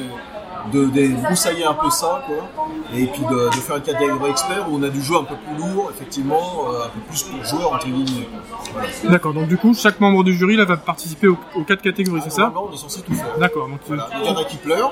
de, 0.71 0.85
de 0.85 1.07
broussailler 1.23 1.65
un 1.65 1.73
peu 1.73 1.89
ça, 1.89 2.23
quoi. 2.25 2.49
Et 2.95 3.05
puis 3.05 3.21
de, 3.29 3.45
de 3.49 3.55
faire 3.55 3.77
une 3.77 3.81
catégorie 3.83 4.31
expert 4.31 4.65
où 4.69 4.77
on 4.77 4.83
a 4.83 4.89
du 4.89 5.01
jeu 5.01 5.15
un 5.15 5.23
peu 5.23 5.35
plus 5.35 5.57
lourd, 5.57 5.91
effectivement, 5.93 6.65
euh, 6.71 6.85
un 6.85 6.89
peu 6.89 6.99
plus 7.07 7.23
pour 7.23 7.43
joueurs 7.43 7.73
entre 7.73 7.87
guillemets. 7.87 8.27
Voilà. 8.73 8.87
D'accord, 9.09 9.33
donc 9.33 9.47
du 9.47 9.57
coup, 9.57 9.73
chaque 9.73 9.99
membre 9.99 10.23
du 10.23 10.33
jury 10.35 10.55
là 10.55 10.65
va 10.65 10.77
participer 10.77 11.27
aux, 11.27 11.37
aux 11.55 11.63
quatre 11.63 11.81
catégories, 11.81 12.21
c'est 12.23 12.31
ça 12.31 12.51
on 12.55 12.73
est 12.73 12.77
censé 12.77 13.01
tout 13.01 13.13
faire. 13.13 13.37
D'accord, 13.39 13.67
donc 13.67 13.79
Voilà. 13.87 14.09
Il 14.21 14.27
y 14.27 14.29
en 14.29 14.37
a 14.37 14.43
qui 14.43 14.57
pleurent. 14.57 14.91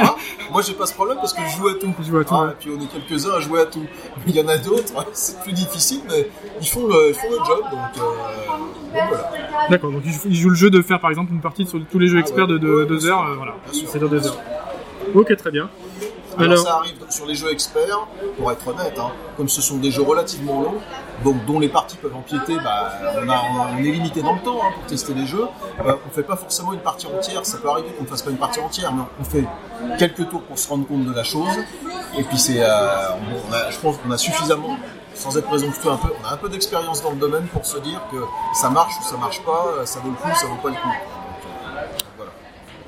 Moi, 0.52 0.62
j'ai 0.62 0.72
pas 0.74 0.86
ce 0.86 0.94
problème 0.94 1.16
parce 1.18 1.32
que 1.34 1.40
je 1.46 1.56
joue 1.56 1.68
à 1.68 1.74
tout. 1.74 1.92
Tu 2.02 2.04
joues 2.10 2.18
à 2.18 2.24
tout, 2.24 2.34
Ah, 2.34 2.44
ouais. 2.44 2.50
Et 2.52 2.54
puis 2.60 2.70
on 2.78 2.82
est 2.82 2.86
quelques-uns 2.86 3.34
à 3.36 3.40
jouer 3.40 3.60
à 3.60 3.66
tout. 3.66 3.82
Mais 4.26 4.32
il 4.32 4.36
y 4.36 4.42
en 4.42 4.48
a 4.48 4.56
d'autres, 4.58 4.92
c'est 5.12 5.40
plus 5.42 5.52
difficile, 5.52 6.00
mais 6.08 6.28
ils 6.60 6.68
font 6.68 6.86
le, 6.86 7.08
ils 7.08 7.14
font 7.14 7.28
le 7.30 7.36
job. 7.44 7.60
Donc, 7.70 7.80
euh, 7.98 8.46
donc 8.94 9.08
voilà. 9.08 9.30
D'accord, 9.70 9.90
donc 9.92 10.02
il 10.04 10.12
joue- 10.12 10.20
il 10.26 10.34
joue 10.34 10.48
le 10.50 10.54
jeu 10.54 10.70
de 10.70 10.80
faire 10.80 11.00
par 11.00 11.10
exemple 11.10 11.32
une 11.32 11.40
partie 11.40 11.66
sur 11.66 11.78
tous 11.90 11.98
les 11.98 12.06
jeux 12.08 12.16
Ah 12.18 12.20
experts 12.20 12.46
ouais. 12.46 12.52
de 12.52 12.58
2 12.58 12.68
Ouais, 12.84 12.86
bien 12.98 13.08
heures, 13.10 13.22
euh, 13.28 13.34
voilà, 13.36 13.54
c'est 13.72 13.98
dans 13.98 14.06
2 14.08 14.26
heures. 14.26 14.36
Ok, 15.14 15.36
très 15.36 15.50
bien. 15.50 15.68
Alors, 16.36 16.52
Alors, 16.52 16.64
ça 16.64 16.74
arrive 16.76 16.94
sur 17.10 17.26
les 17.26 17.34
jeux 17.34 17.50
experts, 17.50 18.06
pour 18.38 18.52
être 18.52 18.68
honnête, 18.68 18.96
hein, 18.98 19.10
comme 19.36 19.48
ce 19.48 19.60
sont 19.60 19.78
des 19.78 19.90
jeux 19.90 20.02
relativement 20.02 20.60
longs, 20.62 20.78
donc 21.24 21.44
dont 21.46 21.58
les 21.58 21.68
parties 21.68 21.96
peuvent 21.96 22.14
empiéter, 22.14 22.54
bah, 22.62 22.92
on, 23.24 23.28
a, 23.28 23.42
on 23.74 23.78
est 23.78 23.82
limité 23.82 24.22
dans 24.22 24.34
le 24.34 24.40
temps 24.40 24.58
hein, 24.62 24.70
pour 24.72 24.84
tester 24.86 25.14
les 25.14 25.26
jeux. 25.26 25.46
Euh, 25.84 25.94
on 26.06 26.10
fait 26.14 26.22
pas 26.22 26.36
forcément 26.36 26.72
une 26.72 26.78
partie 26.80 27.06
entière, 27.08 27.44
ça 27.44 27.58
peut 27.58 27.68
arriver 27.68 27.88
qu'on 27.88 28.04
ne 28.04 28.08
fasse 28.08 28.22
pas 28.22 28.30
une 28.30 28.36
partie 28.36 28.60
entière, 28.60 28.92
mais 28.92 29.02
on 29.20 29.24
fait 29.24 29.44
quelques 29.98 30.28
tours 30.28 30.42
pour 30.42 30.56
se 30.58 30.68
rendre 30.68 30.86
compte 30.86 31.04
de 31.06 31.12
la 31.12 31.24
chose. 31.24 31.58
Et 32.16 32.22
puis 32.22 32.38
c'est, 32.38 32.62
euh, 32.62 32.68
on 32.70 33.52
a- 33.52 33.70
je 33.70 33.78
pense 33.78 33.96
qu'on 33.98 34.10
a 34.12 34.18
suffisamment, 34.18 34.76
sans 35.14 35.36
être 35.36 35.46
présomptueux 35.48 35.90
un 35.90 35.96
peu, 35.96 36.08
on 36.22 36.28
a 36.28 36.34
un 36.34 36.36
peu 36.36 36.48
d'expérience 36.48 37.02
dans 37.02 37.10
le 37.10 37.16
domaine 37.16 37.46
pour 37.48 37.66
se 37.66 37.78
dire 37.78 38.00
que 38.12 38.18
ça 38.54 38.70
marche 38.70 38.92
ou 39.00 39.02
ça 39.02 39.16
marche 39.16 39.42
pas, 39.42 39.66
euh, 39.78 39.84
ça 39.86 39.98
vaut 40.00 40.10
le 40.10 40.14
coup, 40.16 40.28
ça 40.38 40.46
vaut 40.46 40.54
pas 40.62 40.68
le 40.68 40.74
coup. 40.76 40.94
Voilà. 42.16 42.32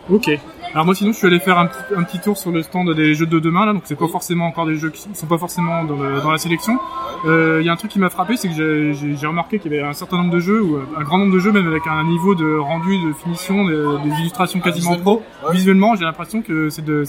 ok. 0.09 0.39
Alors 0.73 0.87
moi 0.87 0.95
sinon 0.95 1.11
je 1.13 1.17
suis 1.19 1.27
allé 1.27 1.41
faire 1.41 1.59
un 1.59 1.67
petit, 1.67 1.79
un 1.97 2.05
petit 2.05 2.21
tour 2.21 2.37
sur 2.39 2.53
le 2.53 2.63
stand 2.63 2.95
des 2.95 3.15
jeux 3.15 3.27
de 3.27 3.41
demain 3.41 3.67
là, 3.67 3.73
donc 3.73 3.83
c'est 3.87 3.99
pas 3.99 4.07
forcément 4.07 4.47
encore 4.47 4.67
des 4.67 4.77
jeux 4.77 4.91
qui 4.91 5.09
sont 5.15 5.27
pas 5.27 5.37
forcément 5.39 5.83
dans, 5.85 5.97
le- 5.97 6.21
dans 6.21 6.31
la 6.31 6.39
sélection. 6.39 6.79
Euh, 7.27 7.59
Il 7.61 7.67
y 7.67 7.69
a 7.69 7.73
un 7.73 7.77
truc 7.77 7.91
qui 7.91 7.99
m'a 7.99 8.09
frappé, 8.09 8.37
c'est 8.37 8.49
que 8.49 8.55
j'ai- 8.55 9.27
remarqué 9.27 9.59
qu'il 9.59 9.73
y 9.73 9.79
avait 9.79 9.87
un 9.87 9.93
certain 9.93 10.19
nombre 10.19 10.31
de 10.33 10.39
jeux, 10.39 10.63
ou 10.63 10.77
euh, 10.77 10.85
un 10.97 11.03
grand 11.03 11.19
nombre 11.19 11.33
de 11.35 11.39
jeux 11.41 11.51
même 11.53 11.67
avec 11.67 11.87
un 11.89 12.05
niveau 12.05 12.35
de 12.37 12.57
rendu, 12.57 12.97
de 13.05 13.13
finition, 13.13 13.65
de- 13.65 13.99
des 14.05 14.11
illustrations 14.21 14.61
quasiment 14.61 14.95
pro. 15.03 15.23
Visuellement, 15.53 15.97
j'ai 15.97 16.05
l'impression 16.05 16.41
que 16.41 16.71
c'est 16.71 16.85
de, 16.85 17.03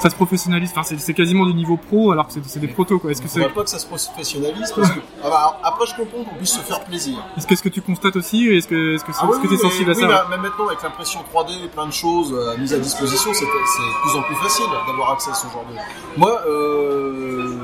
ça 0.00 0.10
se 0.10 0.14
professionnalise. 0.14 0.70
Enfin, 0.74 0.82
c'est 0.98 1.14
quasiment 1.14 1.46
du 1.46 1.54
niveau 1.54 1.76
pro 1.76 2.12
alors 2.12 2.26
que 2.26 2.32
c'est 2.46 2.60
des 2.60 2.68
protos 2.68 2.98
quoi. 2.98 3.10
Est-ce 3.10 3.22
que 3.22 3.28
c'est 3.28 3.46
pas 3.48 3.62
que 3.62 3.70
ça 3.70 3.78
se 3.78 3.86
professionnalise 3.86 4.72
parce 4.74 4.90
que 4.90 5.00
ah 5.22 5.28
bah, 5.28 5.36
alors, 5.38 5.60
après 5.62 5.86
je 5.86 5.94
comprends 5.94 6.24
qu'on 6.24 6.36
puisse 6.36 6.54
se 6.54 6.60
faire 6.60 6.80
plaisir. 6.84 7.16
est-ce 7.36 7.46
que, 7.46 7.54
que 7.54 7.68
tu 7.68 7.82
constates 7.82 8.16
aussi 8.16 8.46
Est-ce 8.48 8.66
que 8.68 8.96
que 8.96 9.12
c'est 9.12 9.18
Ah 9.22 9.26
oui, 9.30 9.38
oui, 9.42 9.48
t'es 9.48 9.56
sensible 9.56 9.90
à 9.90 9.94
ça 9.94 10.00
oui, 10.00 10.06
ouais? 10.06 10.18
mais 10.28 10.36
même 10.36 10.42
maintenant 10.42 10.66
avec 10.68 10.82
l'impression 10.82 11.20
3D 11.32 11.64
et 11.64 11.68
plein 11.68 11.86
de 11.86 11.92
choses 11.92 12.32
euh, 12.32 12.56
mises 12.58 12.72
à 12.72 12.78
disposition, 12.78 13.30
c'est 13.32 13.40
c'est 13.40 13.44
de 13.46 14.00
plus 14.02 14.18
en 14.18 14.22
plus 14.22 14.36
facile 14.36 14.66
d'avoir 14.86 15.12
accès 15.12 15.30
à 15.30 15.34
ce 15.34 15.46
genre 15.48 15.64
de. 15.70 16.18
Moi, 16.18 16.40
euh, 16.46 17.58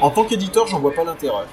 en 0.00 0.10
tant 0.10 0.24
qu'éditeur, 0.24 0.66
j'en 0.66 0.80
vois 0.80 0.92
pas 0.92 1.04
l'intérêt. 1.04 1.44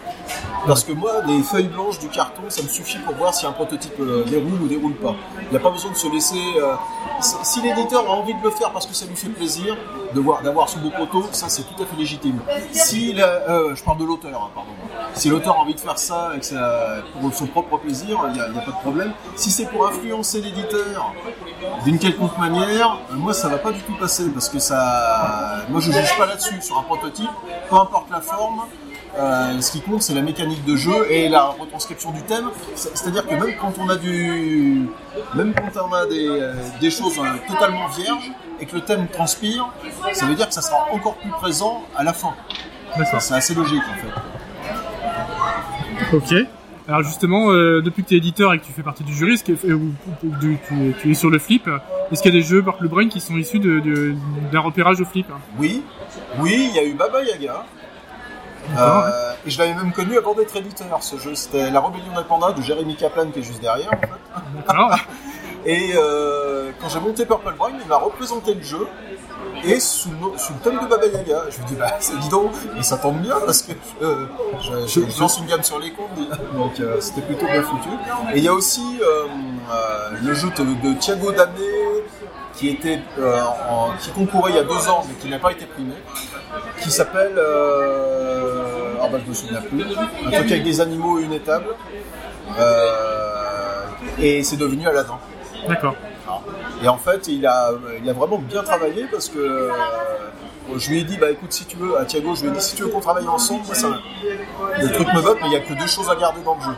Parce 0.65 0.83
que 0.83 0.91
moi, 0.93 1.21
des 1.21 1.41
feuilles 1.41 1.67
blanches, 1.67 1.99
du 1.99 2.07
carton, 2.07 2.43
ça 2.49 2.61
me 2.61 2.67
suffit 2.67 2.99
pour 2.99 3.15
voir 3.15 3.33
si 3.33 3.45
un 3.45 3.51
prototype 3.51 3.99
euh, 3.99 4.23
déroule 4.25 4.61
ou 4.61 4.67
déroule 4.67 4.93
pas. 4.93 5.15
Il 5.43 5.49
n'y 5.49 5.57
a 5.57 5.59
pas 5.59 5.71
besoin 5.71 5.91
de 5.91 5.95
se 5.97 6.07
laisser. 6.07 6.41
euh, 6.61 6.75
si 7.21 7.61
l'éditeur 7.61 8.05
a 8.07 8.13
envie 8.13 8.33
de 8.33 8.43
le 8.43 8.49
faire 8.51 8.71
parce 8.71 8.85
que 8.85 8.93
ça 8.93 9.05
lui 9.05 9.15
fait 9.15 9.29
plaisir 9.29 9.77
d'avoir 10.43 10.69
son 10.69 10.79
beau 10.79 10.89
proto, 10.89 11.25
ça 11.31 11.49
c'est 11.49 11.63
tout 11.63 11.81
à 11.81 11.85
fait 11.85 11.95
légitime. 11.95 12.39
Si 12.71 13.15
euh, 13.19 13.75
je 13.75 13.83
parle 13.83 13.99
de 13.99 14.05
l'auteur, 14.05 14.41
hein, 14.43 14.49
pardon. 14.55 14.71
Si 15.13 15.29
l'auteur 15.29 15.55
a 15.57 15.59
envie 15.59 15.75
de 15.75 15.79
faire 15.79 15.97
ça 15.97 16.31
pour 17.19 17.33
son 17.33 17.45
propre 17.47 17.77
plaisir, 17.77 18.19
il 18.27 18.33
n'y 18.33 18.39
a 18.39 18.61
pas 18.61 18.71
de 18.71 18.81
problème. 18.81 19.13
Si 19.35 19.51
c'est 19.51 19.65
pour 19.65 19.87
influencer 19.87 20.41
l'éditeur 20.41 21.13
d'une 21.85 21.97
quelconque 21.99 22.37
manière, 22.37 22.97
moi 23.11 23.33
ça 23.33 23.47
va 23.49 23.57
pas 23.57 23.71
du 23.71 23.79
tout 23.81 23.93
passer 23.97 24.29
parce 24.29 24.49
que 24.49 24.59
ça, 24.59 25.63
moi 25.69 25.79
je 25.79 25.91
juge 25.91 26.17
pas 26.17 26.25
là-dessus 26.25 26.61
sur 26.61 26.77
un 26.79 26.83
prototype, 26.83 27.29
peu 27.69 27.75
importe 27.75 28.09
la 28.11 28.21
forme. 28.21 28.61
euh, 29.19 29.59
ce 29.59 29.71
qui 29.73 29.81
compte, 29.81 30.01
c'est 30.01 30.13
la 30.13 30.21
mécanique 30.21 30.63
de 30.63 30.77
jeu 30.77 31.11
et 31.11 31.27
la 31.27 31.43
retranscription 31.43 32.11
du 32.11 32.21
thème. 32.23 32.49
C'est- 32.75 32.95
C'est-à-dire 32.95 33.27
que 33.27 33.35
même 33.35 33.57
quand 33.59 33.73
on 33.77 33.89
a 33.89 33.97
du, 33.97 34.87
même 35.35 35.53
quand 35.53 35.81
on 35.89 35.93
a 35.93 36.05
des, 36.05 36.27
euh, 36.29 36.53
des 36.79 36.89
choses 36.89 37.19
euh, 37.19 37.23
totalement 37.45 37.87
vierges 37.89 38.31
et 38.61 38.65
que 38.65 38.73
le 38.75 38.81
thème 38.85 39.07
transpire, 39.07 39.67
ça 40.13 40.25
veut 40.25 40.35
dire 40.35 40.47
que 40.47 40.53
ça 40.53 40.61
sera 40.61 40.87
encore 40.93 41.15
plus 41.15 41.29
présent 41.31 41.83
à 41.97 42.03
la 42.05 42.13
fin. 42.13 42.33
C'est 43.19 43.33
assez 43.33 43.53
logique 43.53 43.83
en 43.91 43.97
fait. 44.01 44.13
Ok. 46.15 46.47
Alors 46.91 47.03
justement, 47.03 47.51
euh, 47.51 47.81
depuis 47.81 48.03
que 48.03 48.09
tu 48.09 48.15
es 48.15 48.17
éditeur 48.17 48.53
et 48.53 48.59
que 48.59 48.65
tu 48.65 48.73
fais 48.73 48.83
partie 48.83 49.05
du 49.05 49.13
jury, 49.13 49.41
que, 49.41 49.53
euh, 49.53 49.77
tu, 50.41 50.59
tu 51.01 51.11
es 51.11 51.13
sur 51.13 51.29
le 51.29 51.39
flip, 51.39 51.65
euh, 51.69 51.77
est-ce 52.11 52.21
qu'il 52.21 52.33
y 52.33 52.37
a 52.37 52.39
des 52.41 52.45
jeux 52.45 52.61
par 52.61 52.75
le 52.81 52.89
Brain 52.89 53.07
qui 53.07 53.21
sont 53.21 53.37
issus 53.37 53.59
d'un 53.59 54.59
repérage 54.59 54.99
au 54.99 55.05
flip 55.05 55.25
hein 55.31 55.39
Oui, 55.57 55.83
oui, 56.39 56.67
il 56.69 56.75
y 56.75 56.79
a 56.79 56.83
eu 56.83 56.93
Baba 56.93 57.23
Yaga. 57.23 57.63
Euh, 58.77 59.33
et 59.45 59.49
je 59.49 59.57
l'avais 59.57 59.73
même 59.73 59.93
connu 59.93 60.17
avant 60.17 60.33
d'être 60.33 60.53
éditeur 60.55 61.01
ce 61.01 61.17
jeu. 61.17 61.33
C'était 61.33 61.71
La 61.71 61.79
Rébellion 61.79 62.13
des 62.15 62.25
Pandas 62.27 62.51
de 62.51 62.61
Jérémy 62.61 62.95
Kaplan 62.97 63.31
qui 63.31 63.39
est 63.39 63.43
juste 63.43 63.61
derrière 63.61 63.89
en 63.93 63.97
fait. 63.97 65.05
Et 65.65 65.91
euh, 65.95 66.71
quand 66.81 66.89
j'ai 66.89 66.99
monté 66.99 67.25
Purple 67.25 67.53
Brain, 67.57 67.71
il 67.81 67.87
m'a 67.87 67.97
représenté 67.97 68.53
le 68.55 68.63
jeu 68.63 68.87
et 69.63 69.79
sous, 69.79 70.09
le 70.09 70.17
no- 70.17 70.33
sous 70.37 70.53
le 70.53 70.59
thème 70.59 70.79
de 70.81 70.87
Baba 70.87 71.05
Yaga. 71.05 71.43
Je 71.49 71.61
me 71.61 71.67
dis, 71.67 71.75
bah, 71.75 71.93
c'est 71.99 72.17
dis 72.19 72.29
donc, 72.29 72.51
et 72.79 72.83
ça 72.83 72.97
tombe 72.97 73.17
bien 73.21 73.35
parce 73.45 73.61
que 73.61 73.73
euh, 74.01 74.25
je, 74.59 74.87
je- 74.87 75.09
je 75.09 75.19
lance 75.19 75.37
une 75.39 75.45
gamme 75.45 75.61
sur 75.63 75.77
les 75.79 75.91
comptes, 75.91 76.09
donc 76.55 76.79
euh, 76.79 76.97
c'était 76.99 77.21
plutôt 77.21 77.45
bien 77.45 77.61
foutu. 77.61 77.89
Et 78.33 78.37
il 78.39 78.43
y 78.43 78.47
a 78.47 78.53
aussi 78.53 78.99
le 80.23 80.33
jeu 80.33 80.49
de, 80.49 80.63
de 80.89 80.93
Thiago 80.99 81.31
Damé 81.31 81.61
qui 82.55 82.69
était 82.69 82.99
en- 83.69 83.91
qui 83.99 84.09
concourait 84.11 84.51
il 84.51 84.55
y 84.55 84.59
a 84.59 84.63
deux 84.63 84.87
ans 84.89 85.03
mais 85.07 85.13
qui 85.15 85.29
n'a 85.29 85.39
pas 85.39 85.51
été 85.51 85.65
primé, 85.65 85.93
qui 86.81 86.89
s'appelle 86.91 87.39
ah 87.39 89.07
bah 89.11 89.17
je 89.23 89.29
me 89.29 89.33
souviens 89.33 89.61
plus, 89.61 89.81
un 90.25 90.31
truc 90.31 90.51
avec 90.51 90.63
des 90.63 90.81
animaux 90.81 91.19
et 91.19 91.23
une 91.23 91.33
étable. 91.33 91.65
Et 94.19 94.43
c'est 94.43 94.57
devenu 94.57 94.87
Aladdin. 94.87 95.17
D'accord. 95.67 95.95
Et 96.83 96.87
en 96.87 96.97
fait, 96.97 97.27
il 97.27 97.45
a, 97.45 97.71
il 98.01 98.09
a 98.09 98.13
vraiment 98.13 98.37
bien 98.37 98.63
travaillé 98.63 99.05
parce 99.11 99.29
que 99.29 99.39
euh, 99.39 99.69
je 100.77 100.89
lui 100.89 100.99
ai 100.99 101.03
dit, 101.03 101.17
bah 101.17 101.29
écoute, 101.29 101.51
si 101.51 101.65
tu 101.65 101.77
veux, 101.77 101.97
à 101.97 102.05
Thiago, 102.05 102.35
je 102.35 102.43
lui 102.43 102.49
ai 102.49 102.51
dit, 102.51 102.61
si 102.61 102.75
tu 102.75 102.83
veux 102.83 102.89
qu'on 102.89 102.99
travaille 102.99 103.27
ensemble, 103.27 103.65
moi, 103.65 103.75
ça, 103.75 103.89
le 104.79 104.91
truc 104.91 105.07
me 105.13 105.21
botte, 105.21 105.37
mais 105.41 105.47
il 105.47 105.51
n'y 105.51 105.55
a 105.57 105.59
que 105.59 105.73
deux 105.73 105.87
choses 105.87 106.09
à 106.09 106.15
garder 106.15 106.41
dans 106.43 106.55
le 106.55 106.61
jeu. 106.61 106.71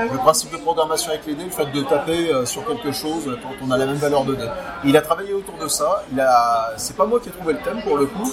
Le 0.00 0.16
principe 0.18 0.52
de 0.52 0.56
programmation 0.58 1.10
avec 1.10 1.26
les 1.26 1.34
dés, 1.34 1.44
le 1.44 1.50
fait 1.50 1.66
de 1.72 1.82
taper 1.82 2.32
euh, 2.32 2.44
sur 2.46 2.64
quelque 2.66 2.92
chose 2.92 3.36
quand 3.42 3.54
on 3.66 3.70
a 3.70 3.76
la 3.76 3.86
même 3.86 3.96
valeur 3.96 4.24
de 4.24 4.34
dés. 4.34 4.48
Il 4.84 4.96
a 4.96 5.00
travaillé 5.02 5.32
autour 5.32 5.54
de 5.58 5.68
ça. 5.68 6.04
Il 6.12 6.20
a, 6.20 6.72
c'est 6.76 6.96
pas 6.96 7.06
moi 7.06 7.18
qui 7.20 7.28
ai 7.28 7.32
trouvé 7.32 7.54
le 7.54 7.60
thème 7.60 7.82
pour 7.82 7.96
le 7.96 8.06
coup. 8.06 8.30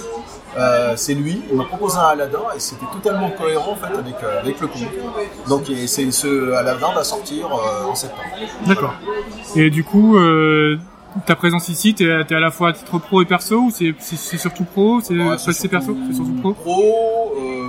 Euh, 0.58 0.94
c'est 0.96 1.14
lui. 1.16 1.42
Il 1.52 1.58
m'a 1.58 1.66
proposé 1.66 1.98
un 1.98 2.02
Aladdin 2.04 2.40
et 2.56 2.60
c'était 2.60 2.86
totalement 2.94 3.30
cohérent 3.32 3.72
en 3.72 3.76
fait 3.76 3.94
avec, 3.94 4.16
euh, 4.24 4.40
avec 4.40 4.60
le 4.62 4.68
conte. 4.68 5.48
Donc 5.50 5.70
et 5.70 5.88
c'est 5.88 6.10
ce 6.12 6.54
Aladdin 6.54 6.94
va 6.94 7.04
sortir 7.04 7.48
euh, 7.48 7.86
en 7.90 7.96
septembre. 7.96 8.24
D'accord. 8.66 8.94
Et 9.56 9.70
du 9.70 9.84
coup, 9.84 10.18
ta 11.26 11.36
présence 11.36 11.70
ici, 11.70 11.94
t'es 11.96 12.04
es 12.06 12.34
à 12.36 12.40
la 12.40 12.52
fois 12.52 12.70
à 12.70 12.74
titre 12.74 13.00
pro 13.00 13.22
et 13.22 13.26
perso 13.26 13.56
ou 13.58 13.72
c'est 13.72 13.94
c'est- 14.00 14.18
c'est 14.18 14.38
surtout 14.38 14.66
pro? 14.66 15.00
C'est 15.02 15.14
Ouais, 15.18 15.38
c'est 15.38 15.54
c'est 15.54 15.68
perso? 15.70 15.96
C'est 16.10 16.16
surtout 16.16 16.34
pro? 16.42 16.54
Pro, 16.54 16.94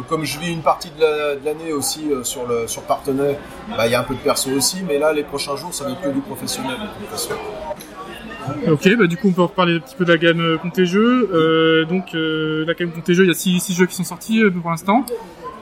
comme 0.08 0.24
je 0.24 0.38
vis 0.38 0.52
une 0.52 0.62
partie 0.62 0.90
de 0.90 1.00
la- 1.00 1.36
de 1.36 1.44
l'année 1.44 1.72
aussi 1.72 2.10
euh, 2.10 2.22
sur 2.24 2.46
le 2.46 2.66
sur 2.66 2.82
Partenay, 2.82 3.38
bah, 3.76 3.86
il 3.86 3.92
y 3.92 3.94
a 3.94 4.00
un 4.00 4.04
peu 4.04 4.14
de 4.14 4.20
perso 4.20 4.50
aussi, 4.50 4.82
mais 4.86 4.98
là 4.98 5.12
les 5.12 5.22
prochains 5.24 5.56
jours 5.56 5.72
ça 5.74 5.84
va 5.84 5.90
être 5.92 6.00
que 6.02 6.08
du 6.08 6.20
professionnel. 6.20 6.76
Ok, 8.68 8.88
bah 8.96 9.06
du 9.08 9.16
coup 9.16 9.28
on 9.28 9.32
peut 9.32 9.42
reparler 9.42 9.76
un 9.76 9.80
petit 9.80 9.96
peu 9.96 10.04
de 10.04 10.12
la 10.12 10.18
gamme 10.18 10.40
euh, 10.40 10.56
Comté 10.58 10.86
Jeux. 10.86 11.28
Euh, 11.32 11.84
donc 11.84 12.14
euh, 12.14 12.64
la 12.66 12.74
gamme 12.74 12.92
Comté 12.92 13.12
Jeux, 13.14 13.24
il 13.24 13.28
y 13.28 13.30
a 13.30 13.34
6 13.34 13.74
jeux 13.74 13.86
qui 13.86 13.94
sont 13.96 14.04
sortis 14.04 14.40
pour 14.62 14.70
l'instant. 14.70 15.04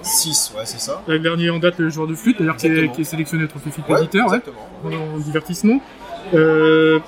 6, 0.03 0.53
ouais, 0.55 0.67
c'est 0.67 0.79
ça. 0.81 1.03
Le 1.07 1.19
dernier 1.19 1.49
en 1.49 1.59
date, 1.59 1.79
le 1.79 1.89
joueur 1.89 2.07
de 2.07 2.15
flûte, 2.15 2.39
d'ailleurs, 2.39 2.57
qui 2.59 2.69
qui 2.91 3.01
est 3.01 3.05
sélectionné 3.05 3.45
au 3.45 3.47
trophée 3.47 3.71
flûte 3.71 3.89
Ouais, 3.89 4.01
éditeur, 4.01 4.29
ouais, 4.31 4.95
en 4.95 5.19
divertissement. 5.19 5.81
Euh, 6.35 6.99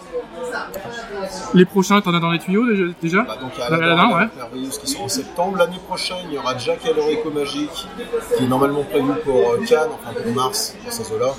les 1.55 1.65
prochains, 1.65 2.00
t'en 2.00 2.15
as 2.15 2.21
dans 2.21 2.31
les 2.31 2.38
tuyaux 2.38 2.65
déjà, 3.00 3.23
Bah, 3.23 3.37
donc 3.41 3.53
il 3.57 3.61
y 3.61 3.62
a 3.62 3.67
Aladdin, 3.67 4.19
ouais. 4.19 4.29
Merveilleuse 4.37 4.79
qui 4.79 4.87
sort 4.88 5.03
en 5.03 5.09
septembre. 5.09 5.57
L'année 5.59 5.79
prochaine, 5.87 6.17
il 6.29 6.35
y 6.35 6.38
aura 6.38 6.57
Jack 6.59 6.81
et 6.87 6.95
l'Oreco 6.95 7.31
Magique, 7.31 7.87
qui 8.37 8.45
est 8.45 8.49
normalement 8.49 8.85
prévu 8.85 9.12
pour 9.25 9.53
euh, 9.53 9.65
Cannes, 9.67 9.88
enfin 9.95 10.12
pour 10.21 10.33
mars, 10.33 10.76
dans 10.85 10.91
ces 10.91 11.12
eaux-là. 11.12 11.35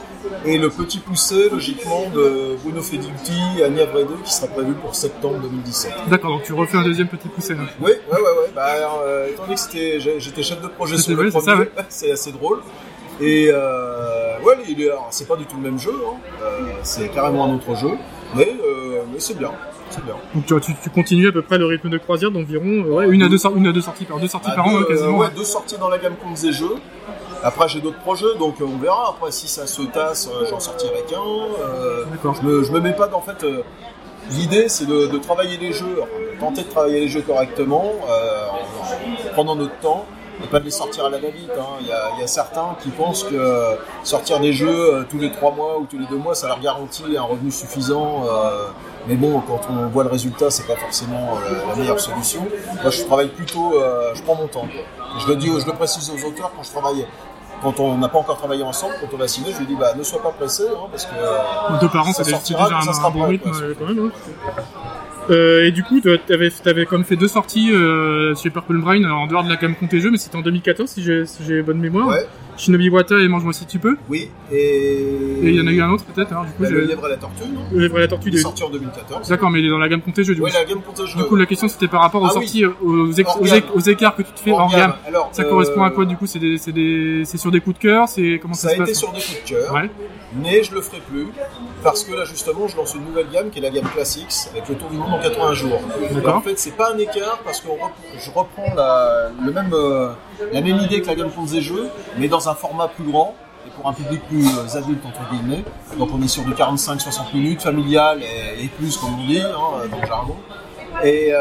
Et 0.45 0.57
le 0.57 0.69
petit 0.69 0.99
poussé, 0.99 1.49
logiquement, 1.49 2.09
de 2.13 2.55
Bruno 2.63 2.81
Fedilti 2.81 3.33
et 3.59 3.63
Ania 3.63 3.85
Vrede, 3.85 4.07
qui 4.23 4.33
sera 4.33 4.47
prévu 4.47 4.73
pour 4.73 4.95
septembre 4.95 5.39
2017. 5.41 5.93
D'accord, 6.07 6.31
donc 6.31 6.43
tu 6.43 6.53
refais 6.53 6.77
un 6.77 6.83
deuxième 6.83 7.07
petit 7.07 7.27
poussé. 7.27 7.53
là. 7.53 7.61
Oui, 7.79 7.91
ouais, 7.91 8.17
ouais, 8.17 8.21
ouais. 8.21 8.51
Bah, 8.55 8.65
alors, 8.65 9.01
euh, 9.05 9.27
étant 9.29 9.43
donné 9.43 9.55
que 9.55 10.19
j'étais 10.19 10.43
chef 10.43 10.61
de 10.61 10.67
projet 10.67 10.97
sur 10.97 11.15
le 11.15 11.29
premier, 11.29 11.53
ouais. 11.53 11.71
c'est 11.89 12.11
assez 12.11 12.31
drôle. 12.31 12.61
Et 13.19 13.49
euh, 13.51 14.39
ouais, 14.41 14.57
c'est 15.09 15.27
pas 15.27 15.35
du 15.35 15.45
tout 15.45 15.55
le 15.57 15.63
même 15.63 15.79
jeu, 15.79 15.93
hein. 16.07 16.17
Euh, 16.43 16.69
c'est 16.83 17.09
carrément 17.09 17.45
un 17.45 17.55
autre 17.55 17.75
jeu, 17.75 17.91
mais, 18.35 18.55
euh, 18.63 19.01
mais 19.11 19.19
c'est 19.19 19.37
bien, 19.37 19.51
Donc 20.35 20.45
tu, 20.45 20.59
tu, 20.61 20.75
tu 20.81 20.89
continues 20.89 21.27
à 21.27 21.31
peu 21.31 21.41
près 21.41 21.57
le 21.57 21.65
rythme 21.65 21.89
de 21.89 21.97
croisière 21.97 22.31
d'environ 22.31 22.65
euh, 22.65 22.91
ouais, 22.91 23.09
une, 23.09 23.23
à 23.23 23.29
deux, 23.29 23.37
sor- 23.37 23.55
une 23.55 23.67
à 23.67 23.71
deux 23.71 23.81
sorties 23.81 24.05
par 24.05 24.19
deux 24.19 24.27
sorties 24.27 24.51
par 24.55 24.67
an, 24.67 24.71
deux, 24.79 24.85
quasiment. 24.85 25.09
euh, 25.09 25.21
ouais, 25.23 25.27
deux 25.35 25.43
sorties 25.43 25.77
dans 25.77 25.89
la 25.89 25.97
gamme 25.97 26.15
contre 26.15 26.41
des 26.41 26.51
jeux. 26.51 26.75
Après, 27.43 27.67
j'ai 27.67 27.81
d'autres 27.81 27.99
projets, 27.99 28.35
donc 28.39 28.59
euh, 28.61 28.65
on 28.65 28.77
verra. 28.77 29.09
Après, 29.15 29.31
si 29.31 29.47
ça 29.47 29.67
se 29.67 29.81
tasse, 29.83 30.29
j'en 30.49 30.59
sortirai 30.59 31.03
qu'un. 31.09 31.17
Euh, 31.19 32.05
je, 32.41 32.41
me, 32.47 32.63
je 32.63 32.71
me 32.71 32.79
mets 32.79 32.93
pas. 32.93 33.09
En 33.13 33.21
fait, 33.21 33.43
euh, 33.43 33.61
l'idée, 34.31 34.69
c'est 34.69 34.85
de, 34.87 35.07
de 35.07 35.17
travailler 35.19 35.57
les 35.57 35.71
jeux, 35.71 35.99
enfin, 36.01 36.11
de 36.33 36.39
tenter 36.39 36.63
de 36.63 36.69
travailler 36.69 36.99
les 37.01 37.07
jeux 37.07 37.21
correctement, 37.21 37.93
euh, 38.09 38.47
en, 38.49 39.27
en 39.29 39.33
prenant 39.33 39.55
notre 39.55 39.77
temps, 39.79 40.05
et 40.43 40.47
pas 40.47 40.59
de 40.59 40.65
les 40.65 40.71
sortir 40.71 41.05
à 41.05 41.09
la 41.09 41.17
va-vite. 41.17 41.51
hein. 41.57 41.77
Il 41.81 41.87
y, 41.87 41.91
a, 41.91 42.09
il 42.15 42.21
y 42.21 42.23
a 42.23 42.27
certains 42.27 42.75
qui 42.81 42.89
pensent 42.89 43.23
que 43.23 43.35
euh, 43.35 43.75
sortir 44.03 44.39
des 44.39 44.53
jeux 44.53 44.95
euh, 44.95 45.03
tous 45.09 45.17
les 45.17 45.31
trois 45.31 45.51
mois 45.51 45.77
ou 45.79 45.85
tous 45.85 45.97
les 45.97 46.05
deux 46.05 46.17
mois, 46.17 46.35
ça 46.35 46.47
leur 46.47 46.59
garantit 46.59 47.17
un 47.17 47.23
revenu 47.23 47.51
suffisant. 47.51 48.23
euh, 48.25 48.67
mais 49.07 49.15
bon, 49.15 49.41
quand 49.47 49.61
on 49.69 49.87
voit 49.87 50.03
le 50.03 50.09
résultat, 50.09 50.49
c'est 50.51 50.67
pas 50.67 50.75
forcément 50.75 51.37
la 51.69 51.75
meilleure 51.75 51.99
solution. 51.99 52.45
Moi, 52.81 52.91
je 52.91 53.03
travaille 53.03 53.29
plutôt, 53.29 53.79
euh, 53.81 54.11
je 54.13 54.21
prends 54.23 54.35
mon 54.35 54.47
temps. 54.47 54.61
quoi. 54.67 55.19
Je 55.21 55.27
le 55.27 55.35
dis, 55.37 55.47
je 55.59 55.65
le 55.65 55.71
précise 55.73 56.09
aux 56.11 56.27
auteurs 56.27 56.51
quand 56.55 56.63
je 56.63 56.71
travaille. 56.71 57.07
Quand 57.63 57.79
on 57.79 57.97
n'a 57.97 58.07
pas 58.07 58.19
encore 58.19 58.37
travaillé 58.37 58.61
ensemble, 58.61 58.93
quand 59.01 59.07
on 59.15 59.17
va 59.17 59.27
signer, 59.27 59.51
je 59.51 59.57
lui 59.57 59.65
dis 59.65 59.73
bah 59.75 59.93
ne 59.97 60.03
sois 60.03 60.21
pas 60.21 60.29
pressé, 60.29 60.61
hein, 60.69 60.87
parce 60.91 61.05
que 61.07 61.15
euh, 61.15 61.79
Deux 61.81 61.89
par 61.89 62.07
an, 62.07 62.13
ça 62.13 62.23
c'est 62.23 62.29
sortira, 62.29 62.65
déjà 62.69 62.81
ça 62.81 62.91
un, 62.91 62.93
sera 62.93 63.07
un 63.07 63.09
bon 63.11 63.25
rythme 63.25 63.49
quoi, 63.49 63.59
quand 63.79 63.85
même. 63.85 64.11
hein. 64.15 64.61
Euh, 65.29 65.65
et 65.65 65.71
du 65.71 65.83
coup, 65.83 65.99
tu 66.01 66.09
avais, 66.33 66.49
avais 66.65 66.85
comme 66.85 67.03
fait 67.03 67.15
deux 67.15 67.27
sorties 67.27 67.71
euh, 67.71 68.35
chez 68.35 68.49
Purple 68.49 68.77
Brain 68.77 69.03
en 69.03 69.27
dehors 69.27 69.43
de 69.43 69.49
la 69.49 69.55
gamme 69.55 69.75
Compte 69.75 69.95
Jeux, 69.95 70.11
mais 70.11 70.17
c'était 70.17 70.37
en 70.37 70.41
2014 70.41 70.89
si 70.89 71.03
j'ai 71.03 71.25
si 71.25 71.61
bonne 71.61 71.79
mémoire. 71.79 72.07
ouais, 72.07 72.25
Shinobi 72.57 72.89
Wata 72.89 73.15
et 73.19 73.27
Mange-moi 73.27 73.53
si 73.53 73.65
tu 73.65 73.79
peux. 73.79 73.97
oui. 74.09 74.29
Et 74.51 74.57
Et 75.43 75.49
il 75.49 75.55
y 75.55 75.61
en 75.61 75.67
a 75.67 75.71
eu 75.71 75.81
un 75.81 75.89
autre 75.91 76.05
peut-être. 76.05 76.29
Du 76.29 76.35
coup, 76.35 76.63
bah, 76.63 76.69
le 76.69 76.81
lièvre 76.85 77.05
et 77.05 77.09
la 77.09 77.17
tortue, 77.17 77.43
non 77.53 77.61
le 77.71 77.79
Livre 77.81 77.97
et 77.97 78.01
la 78.01 78.07
tortue. 78.07 78.29
Il 78.29 78.35
est 78.35 78.41
sorti 78.41 78.63
en 78.63 78.69
2014. 78.69 79.27
D'accord, 79.29 79.49
mais 79.51 79.59
il 79.59 79.65
est 79.65 79.69
dans 79.69 79.77
la 79.77 79.89
gamme 79.89 80.01
Compte 80.01 80.17
et 80.19 80.23
Jeux. 80.23 80.35
Du, 80.35 80.41
Oui, 80.41 80.49
coup. 80.51 80.57
la 80.57 80.65
gamme 80.65 80.79
jeu. 81.05 81.17
du 81.17 81.23
coup, 81.25 81.35
la 81.35 81.45
question 81.45 81.67
c'était 81.67 81.87
par 81.87 82.01
rapport 82.01 82.21
aux 82.21 82.25
Ah 82.27 82.31
oui. 82.37 82.45
sorties, 82.47 82.63
euh, 82.65 82.71
aux, 82.81 83.11
ex- 83.11 83.87
écarts 83.87 84.15
que 84.15 84.21
tu 84.23 84.31
te 84.31 84.39
fais 84.39 84.51
hors, 84.51 84.71
gamme. 84.71 84.93
Alors, 85.07 85.29
Ça 85.33 85.43
euh, 85.43 85.49
correspond 85.49 85.83
à 85.83 85.91
quoi 85.91 86.05
du 86.05 86.15
coup 86.17 86.25
C'est 86.25 86.39
des, 86.39 86.57
des, 86.71 87.25
sur 87.25 87.51
des 87.51 87.59
coups 87.61 87.75
de 87.77 87.81
cœur 87.81 88.07
C'est 88.07 88.39
comment 88.41 88.53
ça, 88.53 88.69
Ça 88.69 88.75
a 88.75 88.83
été 88.83 88.93
sur 88.93 89.11
des 89.11 89.19
coups 89.19 89.43
de 89.43 89.49
cœur, 89.49 89.73
Ouais. 89.73 89.89
mais 90.41 90.63
je 90.63 90.73
le 90.73 90.81
ferai 90.81 90.99
plus 90.99 91.27
parce 91.83 92.03
que 92.03 92.13
là 92.15 92.25
justement 92.25 92.67
je 92.67 92.75
lance 92.75 92.95
une 92.95 93.05
nouvelle 93.05 93.27
gamme 93.31 93.49
qui 93.49 93.59
est 93.59 93.61
la 93.61 93.69
gamme 93.69 93.85
Classics 93.93 94.49
avec 94.51 94.67
le 94.67 94.75
tour 94.75 94.89
du 94.89 94.97
monde 94.97 95.11
en 95.13 95.19
80 95.21 95.53
jours. 95.53 95.79
D'accord. 96.13 96.35
En 96.37 96.41
fait 96.41 96.57
c'est 96.57 96.75
pas 96.75 96.93
un 96.93 96.97
écart 96.97 97.39
parce 97.45 97.61
que 97.61 97.67
je 98.19 98.29
reprends 98.31 98.73
la, 98.75 99.29
le 99.45 99.51
même, 99.51 99.71
euh, 99.73 100.09
la 100.51 100.61
même 100.61 100.79
idée 100.79 101.01
que 101.01 101.07
la 101.07 101.15
gamme 101.15 101.31
Ponce 101.31 101.53
et 101.53 101.61
Jeux 101.61 101.89
mais 102.17 102.27
dans 102.27 102.49
un 102.49 102.55
format 102.55 102.87
plus 102.87 103.03
grand 103.03 103.35
et 103.65 103.69
pour 103.71 103.87
un 103.87 103.93
public 103.93 104.21
plus 104.27 104.45
euh, 104.45 104.77
adulte 104.77 105.05
entre 105.05 105.29
guillemets. 105.31 105.63
Donc 105.97 106.09
on 106.13 106.21
est 106.21 106.27
sur 106.27 106.43
du 106.43 106.53
45-60 106.53 107.33
minutes 107.33 107.61
familial 107.61 108.21
et, 108.21 108.63
et 108.63 108.67
plus 108.67 108.97
comme 108.97 109.15
on 109.15 109.27
dit 109.27 109.39
hein, 109.39 109.51
dans 109.91 109.99
le 110.01 110.07
jargon. 110.07 110.35
Et 111.03 111.29
euh, 111.31 111.39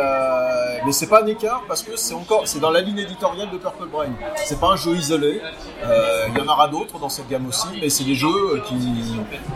mais 0.84 0.92
c'est 0.92 1.06
pas 1.06 1.22
un 1.22 1.26
écart 1.26 1.62
parce 1.66 1.82
que 1.82 1.96
c'est 1.96 2.14
encore 2.14 2.42
c'est 2.44 2.60
dans 2.60 2.70
la 2.70 2.80
ligne 2.82 2.98
éditoriale 2.98 3.48
de 3.50 3.56
Purple 3.56 3.86
Brain. 3.86 4.10
C'est 4.44 4.60
pas 4.60 4.68
un 4.68 4.76
jeu 4.76 4.92
isolé. 4.94 5.40
Euh, 5.84 6.26
Il 6.28 6.38
y 6.38 6.40
en 6.46 6.52
aura 6.52 6.68
d'autres 6.68 6.98
dans 6.98 7.08
cette 7.08 7.28
gamme 7.28 7.46
aussi, 7.48 7.66
mais 7.80 7.88
c'est 7.88 8.04
des 8.04 8.14
jeux 8.14 8.62
qui, 8.66 8.75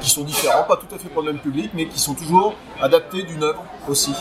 qui 0.01 0.11
sont 0.11 0.23
différents, 0.23 0.63
pas 0.65 0.77
tout 0.77 0.93
à 0.95 0.99
fait 0.99 1.09
pour 1.09 1.23
le 1.23 1.33
même 1.33 1.41
public, 1.41 1.71
mais 1.75 1.87
qui 1.87 1.99
sont 1.99 2.15
toujours 2.15 2.55
adaptés 2.81 3.23
d'une 3.25 3.43
œuvre 3.43 3.63
aussi. 3.89 4.15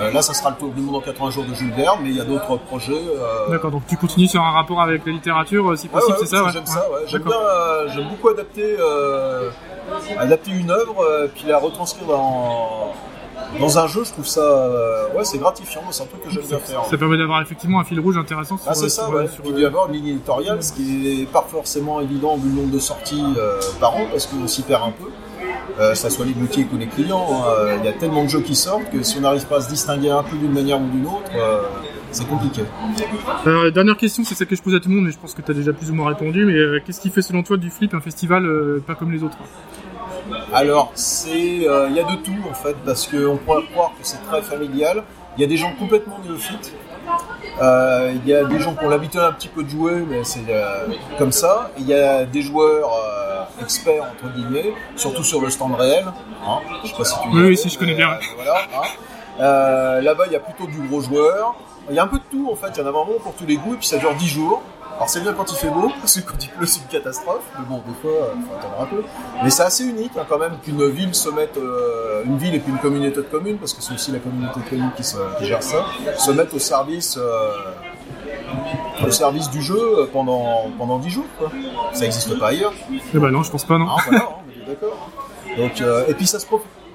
Euh, 0.00 0.10
là, 0.10 0.20
ça 0.22 0.34
sera 0.34 0.50
le 0.50 0.56
tour 0.56 0.70
du 0.70 0.80
monde 0.80 0.96
en 0.96 1.00
80 1.00 1.30
jours 1.30 1.44
de 1.44 1.54
Jules 1.54 1.72
Verne, 1.74 2.00
mais 2.02 2.10
il 2.10 2.16
y 2.16 2.20
a 2.20 2.24
d'autres 2.24 2.56
projets. 2.58 2.92
euh, 2.94 3.48
D'accord, 3.50 3.70
donc 3.70 3.82
tu 3.86 3.96
continues 3.96 4.28
sur 4.28 4.42
un 4.42 4.50
rapport 4.50 4.80
avec 4.82 5.06
la 5.06 5.12
littérature 5.12 5.70
euh, 5.70 5.76
si 5.76 5.88
possible, 5.88 6.12
ouais, 6.14 6.18
c'est 6.26 6.34
ça 6.36 6.44
ouais. 6.44 6.50
J'aime 6.52 6.66
ça, 6.66 6.90
ouais. 6.90 7.00
J'aime 7.06 7.22
bien, 7.22 7.36
euh, 7.36 7.88
j'aime 7.94 8.08
beaucoup 8.08 8.28
adapter, 8.30 8.76
euh, 8.80 9.50
adapter 10.18 10.50
une 10.50 10.70
œuvre, 10.70 11.04
euh, 11.04 11.28
puis 11.32 11.44
la 11.46 11.58
retranscrire 11.58 12.06
dans, 12.06 12.92
dans 13.58 13.78
un 13.78 13.86
jeu. 13.86 14.04
Je 14.04 14.10
trouve 14.12 14.26
ça, 14.26 14.40
euh, 14.40 15.06
ouais, 15.16 15.24
c'est 15.24 15.38
gratifiant. 15.38 15.82
C'est 15.90 16.02
un 16.02 16.06
truc 16.06 16.22
que 16.22 16.30
j'aime 16.30 16.44
bien 16.46 16.58
faire. 16.58 16.84
Ça 16.84 16.96
permet 16.96 17.16
d'avoir 17.18 17.40
effectivement 17.42 17.80
un 17.80 17.84
fil 17.84 17.98
rouge 18.00 18.16
intéressant 18.16 18.56
sur, 18.58 18.70
Ah, 18.70 18.74
c'est 18.74 18.88
ça, 18.88 19.06
sur- 19.06 19.14
ouais. 19.14 19.26
sur- 19.28 19.42
Puis 19.42 19.52
d'y 19.52 19.64
avoir 19.64 19.88
une 19.88 19.94
ligne 19.94 20.08
éditoriale, 20.08 20.62
ce 20.62 20.72
qui 20.72 21.22
est 21.22 21.26
pas 21.26 21.46
forcément 21.48 22.00
évident 22.00 22.36
vu 22.36 22.48
le 22.50 22.56
nombre 22.56 22.70
de 22.72 22.78
sorties 22.78 23.24
euh, 23.36 23.58
par 23.80 23.96
an, 23.96 24.06
parce 24.10 24.26
qu'on 24.26 24.46
s'y 24.46 24.62
perd 24.62 24.82
un 24.84 24.90
peu. 24.92 25.10
Euh, 25.78 25.94
ça 25.94 26.10
soit 26.10 26.26
les 26.26 26.32
boutiques 26.34 26.70
ou 26.72 26.76
les 26.76 26.86
clients, 26.88 27.26
hein. 27.30 27.76
Il 27.78 27.84
y 27.84 27.88
a 27.88 27.92
tellement 27.92 28.24
de 28.24 28.28
jeux 28.28 28.40
qui 28.40 28.54
sortent 28.54 28.90
que 28.90 29.02
si 29.02 29.16
on 29.18 29.22
n'arrive 29.22 29.46
pas 29.46 29.56
à 29.56 29.60
se 29.62 29.68
distinguer 29.68 30.10
un 30.10 30.22
peu 30.22 30.36
d'une 30.36 30.52
manière 30.52 30.78
ou 30.80 30.86
d'une 30.86 31.06
autre, 31.06 31.30
c'est 32.12 32.28
compliqué. 32.28 32.62
Alors, 33.46 33.70
dernière 33.72 33.96
question, 33.96 34.22
c'est 34.24 34.34
celle 34.34 34.48
que 34.48 34.56
je 34.56 34.62
pose 34.62 34.74
à 34.74 34.80
tout 34.80 34.88
le 34.88 34.96
monde, 34.96 35.04
mais 35.06 35.12
je 35.12 35.18
pense 35.18 35.32
que 35.32 35.40
tu 35.42 35.50
as 35.50 35.54
déjà 35.54 35.72
plus 35.72 35.90
ou 35.90 35.94
moins 35.94 36.08
répondu. 36.08 36.44
Mais 36.44 36.80
qu'est-ce 36.84 37.00
qui 37.00 37.08
fait 37.08 37.22
selon 37.22 37.42
toi 37.42 37.56
du 37.56 37.70
flip 37.70 37.94
un 37.94 38.00
festival 38.00 38.44
pas 38.86 38.94
comme 38.94 39.12
les 39.12 39.22
autres? 39.22 39.38
Alors, 40.52 40.92
c'est, 40.94 41.66
euh, 41.68 41.86
il 41.90 41.96
y 41.96 42.00
a 42.00 42.04
de 42.04 42.16
tout 42.16 42.34
en 42.50 42.54
fait, 42.54 42.76
parce 42.84 43.06
qu'on 43.06 43.36
pourrait 43.36 43.64
croire 43.72 43.90
que 43.90 44.02
c'est 44.06 44.22
très 44.28 44.42
familial. 44.42 45.02
Il 45.36 45.40
y 45.40 45.44
a 45.44 45.46
des 45.46 45.56
gens 45.56 45.72
complètement 45.78 46.18
néophytes. 46.24 46.72
Euh, 47.62 48.12
Il 48.14 48.28
y 48.28 48.34
a 48.34 48.44
des 48.44 48.58
gens 48.60 48.74
qui 48.74 48.84
ont 48.84 48.88
l'habitude 48.88 49.20
un 49.20 49.32
petit 49.32 49.48
peu 49.48 49.62
de 49.62 49.68
jouer, 49.70 50.02
mais 50.08 50.24
c'est 50.24 50.40
euh, 50.48 50.86
comme 51.18 51.32
ça. 51.32 51.70
Il 51.78 51.86
y 51.86 51.94
a 51.94 52.24
des 52.24 52.42
joueurs 52.42 52.90
experts 53.62 54.04
entre 54.04 54.32
guillemets, 54.34 54.72
surtout 54.96 55.22
sur 55.24 55.40
le 55.40 55.50
stand 55.50 55.74
réel. 55.74 56.04
Hein. 56.46 56.58
Je 56.84 56.88
sais 56.90 56.96
pas 56.96 57.04
si 57.04 57.14
tu 57.20 57.28
y 57.28 57.32
Oui, 57.34 57.42
oui, 57.48 57.56
si, 57.56 57.68
je 57.68 57.78
connais 57.78 57.94
bien. 57.94 58.10
voilà. 58.36 58.56
hein. 59.38 60.00
Là-bas, 60.02 60.24
il 60.26 60.32
y 60.32 60.36
a 60.36 60.40
plutôt 60.40 60.66
du 60.66 60.80
gros 60.88 61.00
joueur. 61.00 61.54
Il 61.88 61.96
y 61.96 61.98
a 61.98 62.04
un 62.04 62.06
peu 62.08 62.18
de 62.18 62.24
tout 62.30 62.48
en 62.52 62.56
fait. 62.56 62.68
Il 62.76 62.80
y 62.80 62.82
en 62.82 62.86
a 62.86 62.90
vraiment 62.90 63.18
pour 63.22 63.34
tous 63.34 63.46
les 63.46 63.56
goûts, 63.56 63.74
et 63.74 63.76
puis 63.76 63.86
ça 63.86 63.98
dure 63.98 64.14
10 64.14 64.26
jours. 64.28 64.62
Alors 65.00 65.08
c'est 65.08 65.20
bien 65.22 65.32
quand 65.32 65.50
il 65.50 65.56
fait 65.56 65.70
beau, 65.70 65.90
parce 66.00 66.20
que 66.20 66.30
quand 66.30 66.36
il 66.42 66.50
pleut 66.50 66.66
c'est 66.66 66.80
une 66.80 66.86
catastrophe, 66.88 67.42
mais 67.58 67.64
bon 67.64 67.82
des 67.86 67.94
fois 68.02 68.34
il 68.36 68.42
faut 68.42 68.54
attendre 68.54 68.74
un 68.82 68.84
peu. 68.84 69.02
Mais 69.42 69.48
c'est 69.48 69.62
assez 69.62 69.84
unique 69.84 70.12
hein, 70.18 70.26
quand 70.28 70.38
même 70.38 70.58
qu'une 70.62 70.86
ville 70.90 71.14
se 71.14 71.30
mette, 71.30 71.56
euh, 71.56 72.22
une 72.26 72.36
ville 72.36 72.54
et 72.54 72.60
puis 72.60 72.70
une 72.70 72.78
communauté 72.78 73.16
de 73.16 73.22
communes, 73.22 73.56
parce 73.56 73.72
que 73.72 73.80
c'est 73.82 73.94
aussi 73.94 74.12
la 74.12 74.18
communauté 74.18 74.60
de 74.60 74.68
communes 74.68 74.90
qui, 74.94 75.02
se- 75.02 75.16
qui 75.38 75.46
gère 75.46 75.62
ça, 75.62 75.86
se 76.18 76.30
mettent 76.32 76.52
au 76.52 76.58
service, 76.58 77.16
euh, 77.18 77.50
au 79.06 79.10
service 79.10 79.48
du 79.48 79.62
jeu 79.62 80.06
pendant, 80.12 80.70
pendant 80.76 80.98
10 80.98 81.08
jours. 81.10 81.24
Quoi. 81.38 81.50
Ça 81.94 82.00
n'existe 82.02 82.38
pas 82.38 82.48
ailleurs. 82.48 82.74
Eh 83.14 83.18
ben 83.18 83.30
non, 83.30 83.42
je 83.42 83.50
pense 83.50 83.64
pas, 83.64 83.78
non. 83.78 83.88
Hein, 83.88 83.96
voilà, 84.06 84.24
hein, 84.24 84.28
on 84.46 84.62
est 84.62 84.66
d'accord. 84.74 85.08
Donc, 85.56 85.80
euh, 85.80 86.04
et 86.08 86.14
puis 86.14 86.26
ça 86.26 86.38
se 86.38 86.46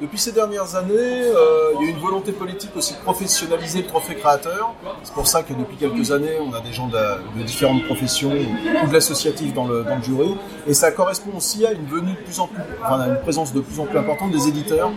depuis 0.01 0.17
ces 0.17 0.31
dernières 0.31 0.75
années, 0.75 0.93
euh, 0.97 1.71
il 1.79 1.85
y 1.85 1.87
a 1.87 1.91
une 1.91 1.99
volonté 1.99 2.31
politique 2.31 2.71
aussi 2.75 2.93
de 2.93 2.99
professionnaliser 2.99 3.81
le 3.81 3.87
trophée 3.87 4.15
créateur. 4.15 4.73
C'est 5.03 5.13
pour 5.13 5.27
ça 5.27 5.43
que 5.43 5.53
depuis 5.53 5.77
quelques 5.77 6.11
années, 6.11 6.37
on 6.45 6.53
a 6.53 6.59
des 6.61 6.73
gens 6.73 6.87
de, 6.87 6.97
de 7.39 7.43
différentes 7.43 7.83
professions 7.85 8.31
ou 8.31 8.87
de 8.87 8.93
l'associatif 8.93 9.53
dans 9.53 9.67
le, 9.67 9.83
dans 9.83 9.95
le 9.95 10.01
jury. 10.03 10.35
Et 10.67 10.73
ça 10.73 10.91
correspond 10.91 11.31
aussi 11.37 11.65
à 11.65 11.71
une 11.71 11.85
venue 11.85 12.11
de 12.13 12.17
plus 12.25 12.39
en 12.39 12.47
plus, 12.47 12.61
enfin, 12.83 12.99
à 13.01 13.07
une 13.07 13.19
présence 13.21 13.53
de 13.53 13.61
plus 13.61 13.79
en 13.79 13.85
plus 13.85 13.97
importante 13.97 14.31
des 14.31 14.47
éditeurs, 14.47 14.91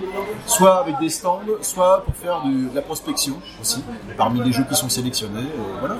soit 0.46 0.76
avec 0.80 0.98
des 0.98 1.08
stands, 1.10 1.40
soit 1.62 2.02
pour 2.04 2.14
faire 2.16 2.42
du- 2.42 2.68
de 2.68 2.74
la 2.74 2.82
prospection 2.82 3.34
aussi, 3.60 3.82
parmi 4.16 4.40
les 4.42 4.52
jeux 4.52 4.64
qui 4.68 4.74
sont 4.74 4.88
sélectionnés. 4.88 5.40
et 5.40 5.78
voilà. 5.80 5.96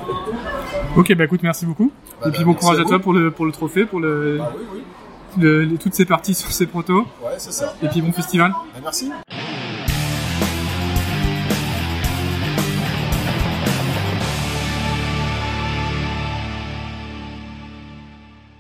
Ok, 0.97 1.15
bah 1.15 1.25
écoute, 1.25 1.43
merci 1.43 1.67
beaucoup. 1.67 1.93
Bah, 2.21 2.29
Et 2.29 2.31
puis 2.33 2.41
bah, 2.41 2.47
bon 2.47 2.55
courage 2.55 2.79
à 2.79 2.83
à 2.83 2.85
toi 2.85 2.99
pour 2.99 3.13
le, 3.13 3.31
pour 3.31 3.47
le 3.47 3.53
trophée, 3.53 3.85
pour 3.87 4.01
le, 4.01 4.39
Ah 4.43 4.51
oui, 4.57 4.65
oui. 4.75 4.83
Le- 5.37 5.77
toutes 5.77 5.95
ces 5.95 6.05
parties 6.05 6.35
sur 6.35 6.51
ces 6.53 6.67
protos. 6.67 7.07
Ouais, 7.23 7.35
c'est 7.39 7.53
ça. 7.53 7.75
Et 7.83 7.89
puis 7.89 8.01
bon 8.01 8.13
festival. 8.13 8.53
Ah, 8.57 8.79
merci. 8.83 9.11